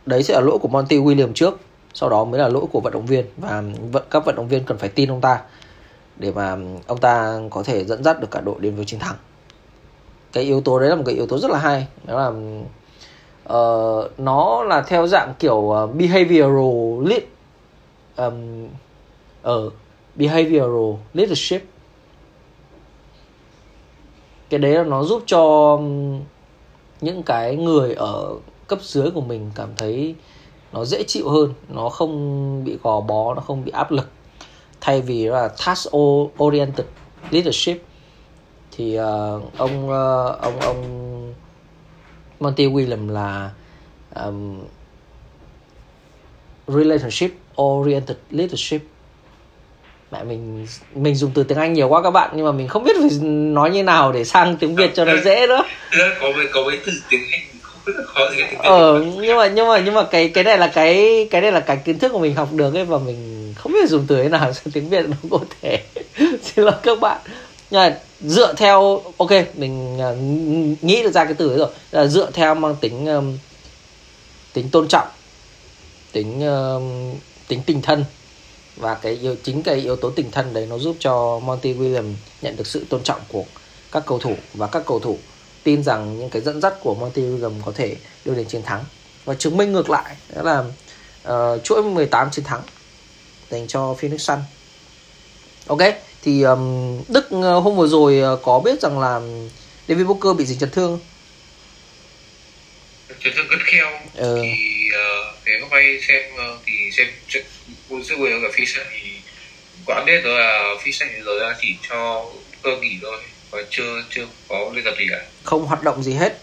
[0.05, 1.59] đấy sẽ là lỗi của Monty Williams trước.
[1.93, 3.25] Sau đó mới là lỗi của vận động viên.
[3.37, 5.41] Và vận các vận động viên cần phải tin ông ta
[6.17, 9.15] để mà ông ta có thể dẫn dắt được cả đội đến với chiến thắng.
[10.33, 11.87] Cái yếu tố đấy là một cái yếu tố rất là hay.
[12.05, 12.27] Đó là
[13.53, 17.23] uh, nó là theo dạng kiểu uh, behavioral lead.
[18.17, 18.67] Um,
[19.41, 19.69] ở ờ,
[20.15, 21.61] behavioral leadership
[24.51, 25.77] cái đấy là nó giúp cho
[27.01, 28.35] những cái người ở
[28.67, 30.15] cấp dưới của mình cảm thấy
[30.73, 34.09] nó dễ chịu hơn nó không bị gò bó nó không bị áp lực.
[34.81, 35.95] Thay vì là task
[36.43, 36.85] oriented
[37.29, 37.83] leadership
[38.71, 41.33] thì uh, ông uh, ông ông
[42.39, 43.51] Monty william là
[44.15, 44.59] um,
[46.67, 47.31] relationship
[47.61, 48.81] oriented leadership
[50.11, 52.83] mẹ mình mình dùng từ tiếng Anh nhiều quá các bạn nhưng mà mình không
[52.83, 56.31] biết phải nói như nào để sang tiếng Việt cho nó dễ nữa ra có
[56.35, 58.69] mấy có mấy từ tiếng Anh không biết là khó gì cái tiếng Việt.
[58.69, 61.59] Ờ nhưng mà nhưng mà nhưng mà cái cái này là cái cái này là
[61.59, 64.29] cái kiến thức của mình học được ấy và mình không biết dùng từ thế
[64.29, 65.79] nào sang tiếng Việt nó có thể.
[66.17, 67.21] Xin lỗi các bạn.
[67.71, 71.69] Nhưng mà dựa theo ok mình uh, nghĩ được ra cái từ ấy rồi.
[71.91, 73.37] Là dựa theo mang tính um,
[74.53, 75.07] tính tôn trọng
[76.11, 76.41] tính
[77.47, 78.05] tính tình thân
[78.81, 82.13] và cái yếu chính cái yếu tố tình thân đấy nó giúp cho Monty Williams
[82.41, 83.45] nhận được sự tôn trọng của
[83.91, 85.17] các cầu thủ và các cầu thủ
[85.63, 88.83] tin rằng những cái dẫn dắt của Monty Williams có thể đưa đến chiến thắng
[89.25, 90.63] và chứng minh ngược lại đó là
[91.33, 92.61] uh, chuỗi 18 chiến thắng
[93.49, 94.39] dành cho Phoenix Sun.
[95.67, 95.79] Ok,
[96.21, 99.21] thì um, Đức uh, hôm vừa rồi uh, có biết rằng là
[99.87, 100.99] David Booker bị dính chấn thương
[103.23, 104.39] chấn thương cất kheo ừ.
[104.41, 107.07] thì uh, thế hôm nay xem uh, thì xem
[107.91, 109.09] buổi sự buổi ở phi sân thì
[109.85, 112.25] có biết đó là phi sân hiện giờ chỉ cho
[112.61, 113.17] cơ nghỉ thôi.
[113.51, 115.25] Và chưa chưa có lên tập gì cả.
[115.43, 116.37] Không hoạt động gì hết.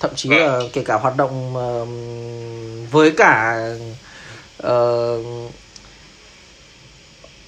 [0.00, 0.38] Thậm chí vâng.
[0.38, 1.88] là kể cả hoạt động uh,
[2.92, 3.64] với cả
[4.66, 5.52] uh,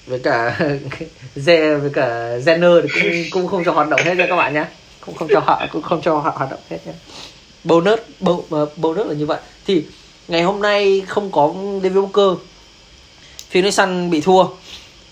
[0.07, 0.59] với cả
[1.37, 4.55] Ze với cả Zener thì cũng cũng không cho hoạt động hết nha các bạn
[4.55, 4.65] nhé.
[5.01, 6.93] Cũng không cho họ cũng không cho họ hoạt động hết nhé.
[7.65, 8.01] Bonus
[8.77, 9.41] bonus là như vậy.
[9.67, 9.85] Thì
[10.29, 12.39] ngày hôm nay không có David Booker
[13.53, 14.45] Phoenix Sun bị thua.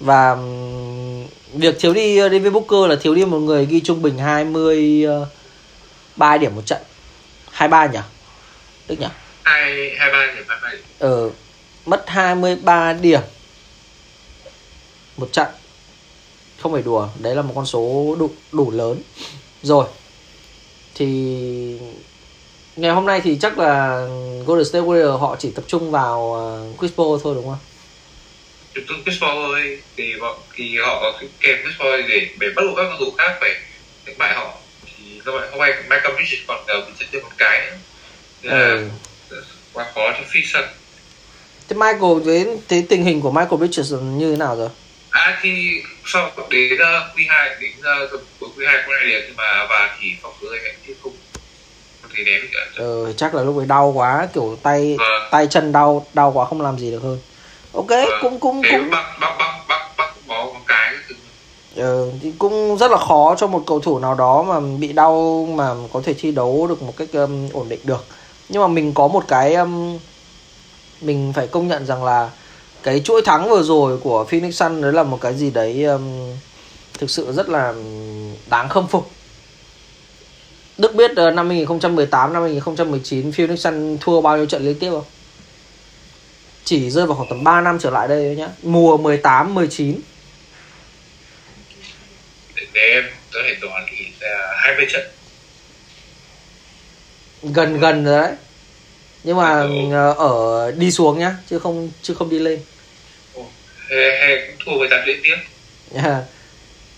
[0.00, 0.36] Và
[1.52, 6.56] việc thiếu đi David Booker là thiếu đi một người ghi trung bình 23 điểm
[6.56, 6.78] một trận.
[7.50, 7.98] 23 nhỉ?
[8.88, 9.06] Đức nhỉ?
[9.42, 10.80] 2 23 điểm 23 điểm.
[10.98, 11.30] Ờ
[11.86, 13.20] mất 23 điểm
[15.16, 15.46] một trận.
[16.60, 19.02] Không phải đùa đấy là một con số đủ đủ lớn.
[19.62, 19.86] Rồi
[20.94, 21.78] thì
[22.76, 24.06] ngày hôm nay thì chắc là
[24.46, 26.38] Golden State Warriors họ chỉ tập trung vào
[26.78, 27.58] Chris Paul thôi đúng không?
[28.74, 32.82] Trung Chris Paul thôi thì họ thì họ kèm Paul để để bắt buộc các
[32.88, 33.54] cầu thủ khác phải
[34.06, 34.54] đánh bại họ
[34.86, 37.76] thì các bạn hôm nay Michael Bridges còn uh, bị chấn thương một cái nữa
[38.42, 38.88] nên ừ.
[39.30, 39.42] là
[39.72, 40.64] quá khó cho phi sân
[41.68, 44.68] thế Michael với thế tình hình của Michael Bridges như thế nào rồi?
[45.10, 46.78] À thì sau đến uh,
[47.18, 47.72] Q2 đến
[48.14, 51.12] uh, cuối Q2 của này liền mà và thì phòng cửa hẹn chứ không
[52.14, 52.40] thì ném
[52.76, 55.28] ừ, chắc là lúc ấy đau quá kiểu tay vâng.
[55.30, 57.18] tay chân đau đau quá không làm gì được hơn
[57.72, 58.08] ok vâng.
[58.22, 59.36] cũng cũng cũng bắt bắt
[59.68, 60.94] bắt bắt bó một cái
[61.76, 65.48] ừ, thì cũng rất là khó cho một cầu thủ nào đó mà bị đau
[65.54, 68.04] mà có thể thi đấu được một cách um, ổn định được
[68.48, 69.98] nhưng mà mình có một cái um,
[71.00, 72.30] mình phải công nhận rằng là
[72.82, 76.02] cái chuỗi thắng vừa rồi của Phoenix Sun đấy là một cái gì đấy um,
[76.98, 77.74] thực sự rất là
[78.50, 79.10] đáng khâm phục
[80.78, 84.90] Đức biết uh, năm 2018 năm 2019 Phoenix Sun thua bao nhiêu trận liên tiếp
[84.90, 85.04] không?
[86.70, 88.48] Chỉ rơi vào khoảng tầm 3 năm trở lại đây nhá.
[88.62, 90.00] Mùa 18 19.
[92.72, 95.02] Để em có thể đoán thì là 20 trận.
[97.42, 98.32] Gần gần rồi đấy.
[99.24, 100.14] Nhưng mà ừ.
[100.16, 102.60] ở đi xuống nhá, chứ không chứ không đi lên.
[103.88, 105.36] Hay, hay thua 18 liên tiếp.
[105.94, 106.22] Yeah.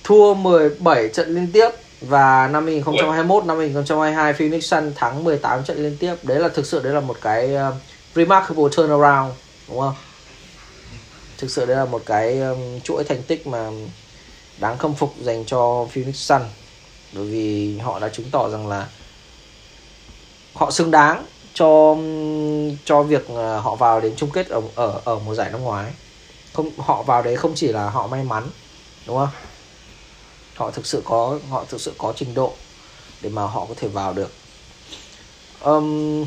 [0.04, 1.68] Thua 17 trận liên tiếp
[2.00, 6.66] và năm 2021 năm 2022 Phoenix Sun thắng 18 trận liên tiếp đấy là thực
[6.66, 7.74] sự đấy là một cái uh,
[8.14, 9.32] remarkable turnaround
[9.68, 9.94] đúng không?
[11.38, 13.70] Thực sự đấy là một cái um, chuỗi thành tích mà
[14.58, 16.42] đáng khâm phục dành cho Phoenix Sun
[17.12, 18.88] bởi vì họ đã chứng tỏ rằng là
[20.54, 25.00] họ xứng đáng cho um, cho việc uh, họ vào đến chung kết ở ở
[25.04, 25.92] ở mùa giải năm ngoái.
[26.52, 28.48] Không họ vào đấy không chỉ là họ may mắn
[29.06, 29.28] đúng không?
[30.54, 32.52] Họ thực sự có họ thực sự có trình độ
[33.20, 34.32] để mà họ có thể vào được.
[35.60, 36.24] Um,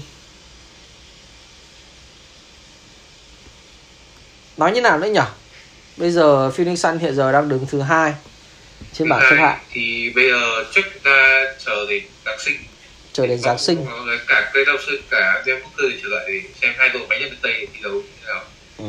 [4.57, 5.19] nói như nào nữa nhỉ?
[5.97, 8.13] Bây giờ Phoenix Sun hiện giờ đang đứng thứ hai
[8.93, 9.59] trên bảng xếp hạng.
[9.71, 12.55] thì bây giờ chắc ta chờ đến Giáng sinh.
[13.13, 13.85] Chờ đến Giáng sinh.
[14.27, 17.39] cả cây đau sơn cả Devin Booker trở lại để xem hai đội nhất miền
[17.41, 18.43] Tây thi đấu như thế nào.
[18.77, 18.85] Ừ.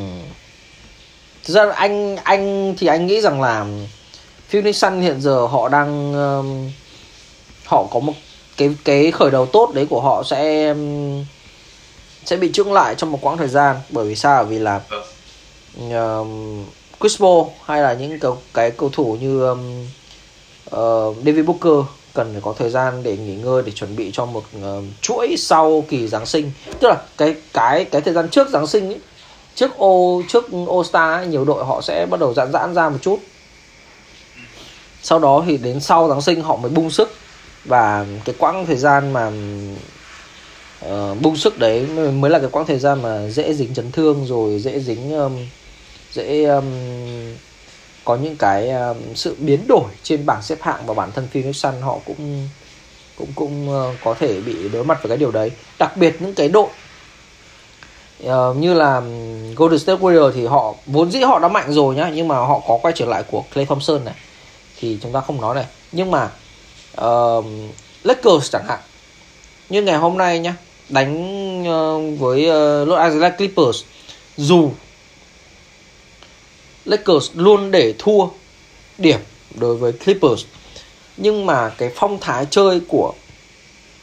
[1.45, 3.67] thực ra anh anh thì anh nghĩ rằng là
[4.49, 6.71] Phoenix Sun hiện giờ họ đang um,
[7.65, 8.13] họ có một
[8.57, 11.25] cái cái khởi đầu tốt đấy của họ sẽ um,
[12.25, 13.77] sẽ bị chững lại trong một quãng thời gian.
[13.91, 14.45] Bởi vì sao?
[14.45, 14.81] Vì là
[15.81, 16.27] uh,
[17.01, 19.85] Chris Paul hay là những cái, cái cầu thủ như um,
[20.71, 24.25] uh, David Booker cần phải có thời gian để nghỉ ngơi để chuẩn bị cho
[24.25, 26.51] một uh, chuỗi sau kỳ Giáng sinh.
[26.81, 29.01] Tức là cái cái cái thời gian trước Giáng sinh ấy,
[29.55, 32.89] trước ô trước All Star ấy, nhiều đội họ sẽ bắt đầu giãn giãn ra
[32.89, 33.19] một chút.
[35.03, 37.15] Sau đó thì đến sau Giáng sinh họ mới bung sức.
[37.65, 39.33] Và cái quãng thời gian mà
[40.87, 44.27] uh, bung sức đấy mới là cái quãng thời gian mà dễ dính chấn thương
[44.27, 45.39] rồi dễ dính um,
[46.17, 46.65] dễ um,
[48.05, 51.57] có những cái um, sự biến đổi trên bảng xếp hạng và bản thân Phoenix
[51.57, 52.49] Sun họ cũng
[53.19, 55.51] cũng cũng uh, có thể bị đối mặt với cái điều đấy.
[55.79, 56.69] Đặc biệt những cái đội
[58.25, 59.03] uh, như là
[59.57, 62.61] Golden State Warriors thì họ vốn dĩ họ đã mạnh rồi nhá nhưng mà họ
[62.69, 64.15] có quay trở lại của Clay Thompson này
[64.81, 65.65] thì chúng ta không nói này.
[65.93, 66.31] Nhưng mà
[67.01, 67.45] uh,
[68.03, 68.81] Lakers chẳng hạn
[69.69, 70.55] như ngày hôm nay nhá
[70.89, 73.83] đánh uh, với uh, Los Angeles Clippers
[74.37, 74.71] dù
[76.87, 78.29] Lakers luôn để thua
[78.99, 79.21] điểm
[79.55, 80.45] đối với Clippers.
[81.17, 83.13] Nhưng mà cái phong thái chơi của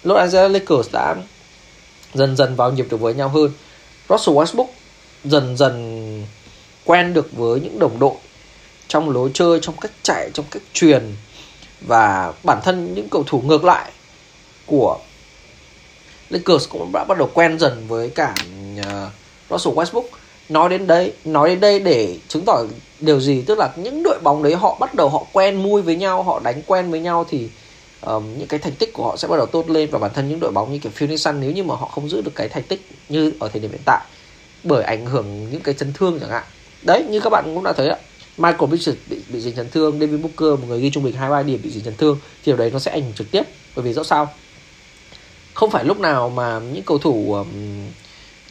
[0.03, 1.15] Los Angeles Lakers đã
[2.13, 3.51] dần dần vào nhịp được với nhau hơn.
[4.09, 4.67] Russell Westbrook
[5.23, 6.25] dần dần
[6.85, 8.15] quen được với những đồng đội
[8.87, 11.15] trong lối chơi, trong cách chạy, trong cách truyền.
[11.81, 13.91] Và bản thân những cầu thủ ngược lại
[14.65, 14.99] của
[16.29, 18.35] Lakers cũng đã bắt đầu quen dần với cả
[18.85, 19.09] ờ,
[19.49, 20.03] Russell Westbrook
[20.53, 22.63] nói đến đây nói đến đây để chứng tỏ
[22.99, 23.41] điều gì?
[23.41, 26.39] Tức là những đội bóng đấy họ bắt đầu họ quen mui với nhau họ
[26.43, 27.49] đánh quen với nhau thì
[28.01, 29.89] um, những cái thành tích của họ sẽ bắt đầu tốt lên.
[29.91, 32.09] Và bản thân những đội bóng như kiểu Phoenix Sun nếu như mà họ không
[32.09, 34.01] giữ được cái thành tích như ở thời điểm hiện tại
[34.63, 36.43] bởi ảnh hưởng những cái chấn thương chẳng hạn.
[36.81, 37.97] Đấy như các bạn cũng đã thấy ạ
[38.37, 41.43] Michael Bridges bị bị dính chấn thương, David Booker một người ghi trung bình 23
[41.43, 43.43] điểm bị dính chấn thương thì điều đấy nó sẽ ảnh hưởng trực tiếp.
[43.75, 44.29] Bởi vì rõ sao?
[45.53, 47.47] Không phải lúc nào mà những cầu thủ um,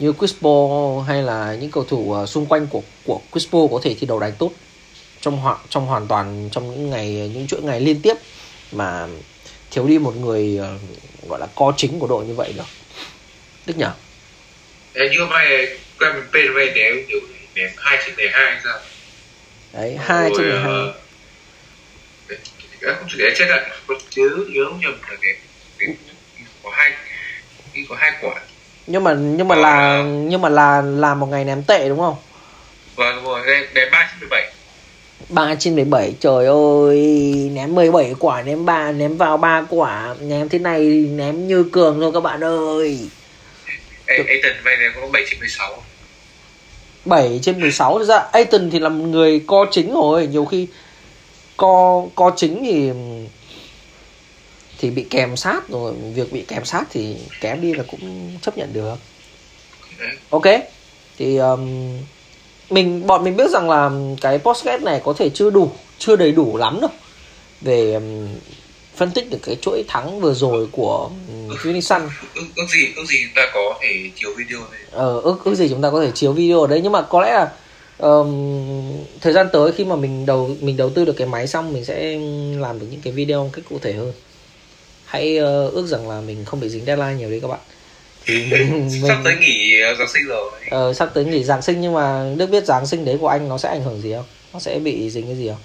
[0.02, 3.66] như Chris Paul hay là những cầu thủ uh, xung quanh của của Chris Paul
[3.70, 4.52] có thể thi đấu đánh tốt
[5.20, 8.14] trong hoàn trong hoàn toàn trong những ngày những chuỗi ngày liên tiếp
[8.72, 9.06] mà
[9.70, 12.64] thiếu đi một người uh, gọi là co chính của đội như vậy được
[13.66, 13.86] Đức nhỉ?
[14.94, 16.58] Đấy, như hôm nay Clement PSV
[17.54, 18.78] nếu hai trên mười hai sao?
[19.72, 20.92] Đấy, hai trên mười hai.
[22.80, 23.70] Không chỉ để chết ạ,
[24.10, 25.34] chứ nhớ không nhầm là cái
[26.62, 26.92] có hai
[27.88, 28.34] có hai quả
[28.86, 32.16] nhưng mà nhưng mà là nhưng mà là là một ngày ném tệ đúng không?
[32.96, 33.46] Vâng rồi.
[33.46, 34.52] Đây ném ba trên bảy.
[35.28, 37.00] Ba trên mười bảy trời ơi
[37.54, 40.14] ném 17 quả ném ba ném vào ba quả.
[40.20, 40.80] Ném thế này
[41.16, 42.98] ném như cường thôi các bạn ơi.
[44.06, 45.82] Aiton vậy này có 7 trên 16
[47.04, 50.26] 7 trên 16 thực ra Aiton thì là một người co chính rồi.
[50.26, 50.66] Nhiều khi
[51.56, 52.90] co co chính thì
[54.82, 58.58] thì bị kèm sát rồi việc bị kèm sát thì kém đi là cũng chấp
[58.58, 58.94] nhận được.
[60.30, 60.42] Ok.
[61.18, 61.98] Thì um,
[62.70, 66.32] mình bọn mình biết rằng là cái podcast này có thể chưa đủ chưa đầy
[66.32, 66.90] đủ lắm đâu.
[67.60, 68.28] Về um,
[68.96, 72.00] phân tích được cái chuỗi thắng vừa rồi của um, Phoenix Sun
[72.34, 75.54] ước, ước gì ước gì chúng ta có thể chiếu video này ờ ước ước
[75.54, 77.52] gì chúng ta có thể chiếu video ở đấy nhưng mà có lẽ là
[77.98, 78.82] um,
[79.20, 81.84] thời gian tới khi mà mình đầu mình đầu tư được cái máy xong mình
[81.84, 82.18] sẽ
[82.58, 84.12] làm được những cái video cách cụ thể hơn
[85.12, 87.60] hãy uh, ước rằng là mình không bị dính deadline nhiều đấy các bạn.
[88.24, 90.50] Thì mình, sắp tới nghỉ giáng sinh rồi.
[90.70, 93.48] Ờ, sắp tới nghỉ giáng sinh nhưng mà đức biết giáng sinh đấy của anh
[93.48, 94.24] nó sẽ ảnh hưởng gì không?
[94.52, 95.62] Nó sẽ bị dính cái gì không?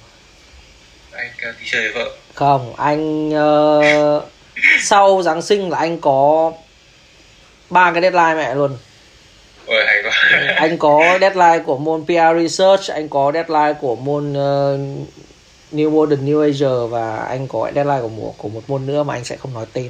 [1.12, 2.12] Anh uh, đi chơi với vợ.
[2.34, 4.24] Không anh uh,
[4.82, 6.52] sau giáng sinh là anh có
[7.70, 8.78] ba cái deadline mẹ luôn.
[9.66, 10.12] Ôi, hay quá.
[10.56, 14.80] anh có deadline của môn PR Research anh có deadline của môn uh,
[15.72, 19.14] New Modern New Asia và anh có deadline của một của một môn nữa mà
[19.14, 19.90] anh sẽ không nói tên.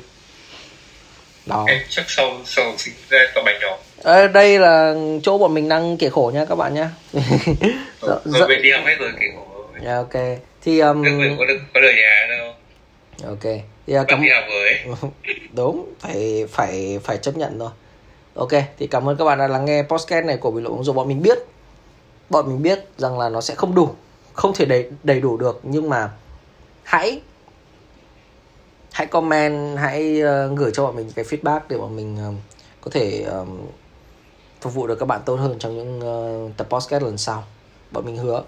[1.46, 1.66] Đó.
[1.68, 3.78] Em chắc sau sau sinh ra tao bánh nhỏ.
[4.04, 6.90] À, đây là chỗ bọn mình đang kể khổ nha các bạn nhá.
[8.02, 9.86] Rồi, rồi về đi học hết rồi kể khổ rồi.
[9.86, 10.22] Yeah, ok.
[10.62, 11.04] Thì um...
[11.04, 12.54] được, có được có được nhà đâu.
[13.30, 13.64] Ok.
[13.88, 14.96] Thì uh, cảm đi học rồi
[15.54, 17.70] đúng phải phải phải chấp nhận thôi.
[18.38, 20.94] Ok thì cảm ơn các bạn đã lắng nghe podcast này của bình luận rồi
[20.94, 21.38] bọn mình biết
[22.30, 23.90] bọn mình biết rằng là nó sẽ không đủ
[24.38, 26.12] không thể đầy đầy đủ được nhưng mà
[26.84, 27.22] hãy
[28.92, 32.36] hãy comment hãy uh, gửi cho bọn mình cái feedback để bọn mình uh,
[32.82, 33.48] có thể uh,
[34.62, 36.00] phục vụ được các bạn tốt hơn trong những
[36.48, 37.44] uh, tập podcast lần sau.
[37.92, 38.44] Bọn mình hứa.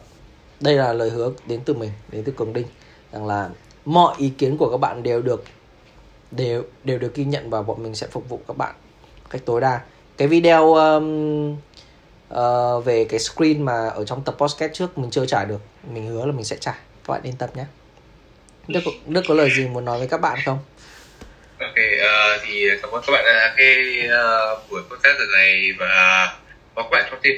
[0.59, 2.67] Đây là lời hứa đến từ mình đến từ cường đinh
[3.11, 3.49] rằng là
[3.85, 5.43] mọi ý kiến của các bạn đều được
[6.31, 8.75] đều đều được ghi nhận và bọn mình sẽ phục vụ các bạn
[9.29, 9.81] cách tối đa.
[10.17, 11.51] Cái video um,
[12.33, 16.07] uh, về cái screen mà ở trong tập podcast trước mình chưa trả được mình
[16.07, 17.65] hứa là mình sẽ trả các bạn yên tâm nhé
[18.67, 20.59] Đức Đức có lời gì muốn nói với các bạn không?
[21.59, 25.87] Ok uh, thì cảm ơn các bạn đã nghe uh, buổi podcast lần này và
[26.75, 27.33] và các bạn cho thêm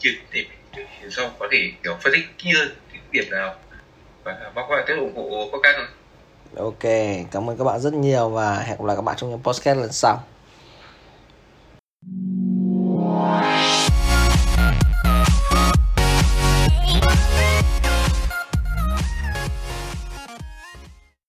[0.00, 3.54] kiến tìm hiểu sau có thể hiểu phân tích kỹ hơn những điểm nào
[4.24, 5.86] và mong các bạn tiếp ủng hộ podcast rồi.
[6.56, 6.82] Ok,
[7.32, 9.78] cảm ơn các bạn rất nhiều và hẹn gặp lại các bạn trong những podcast
[9.78, 10.24] lần sau.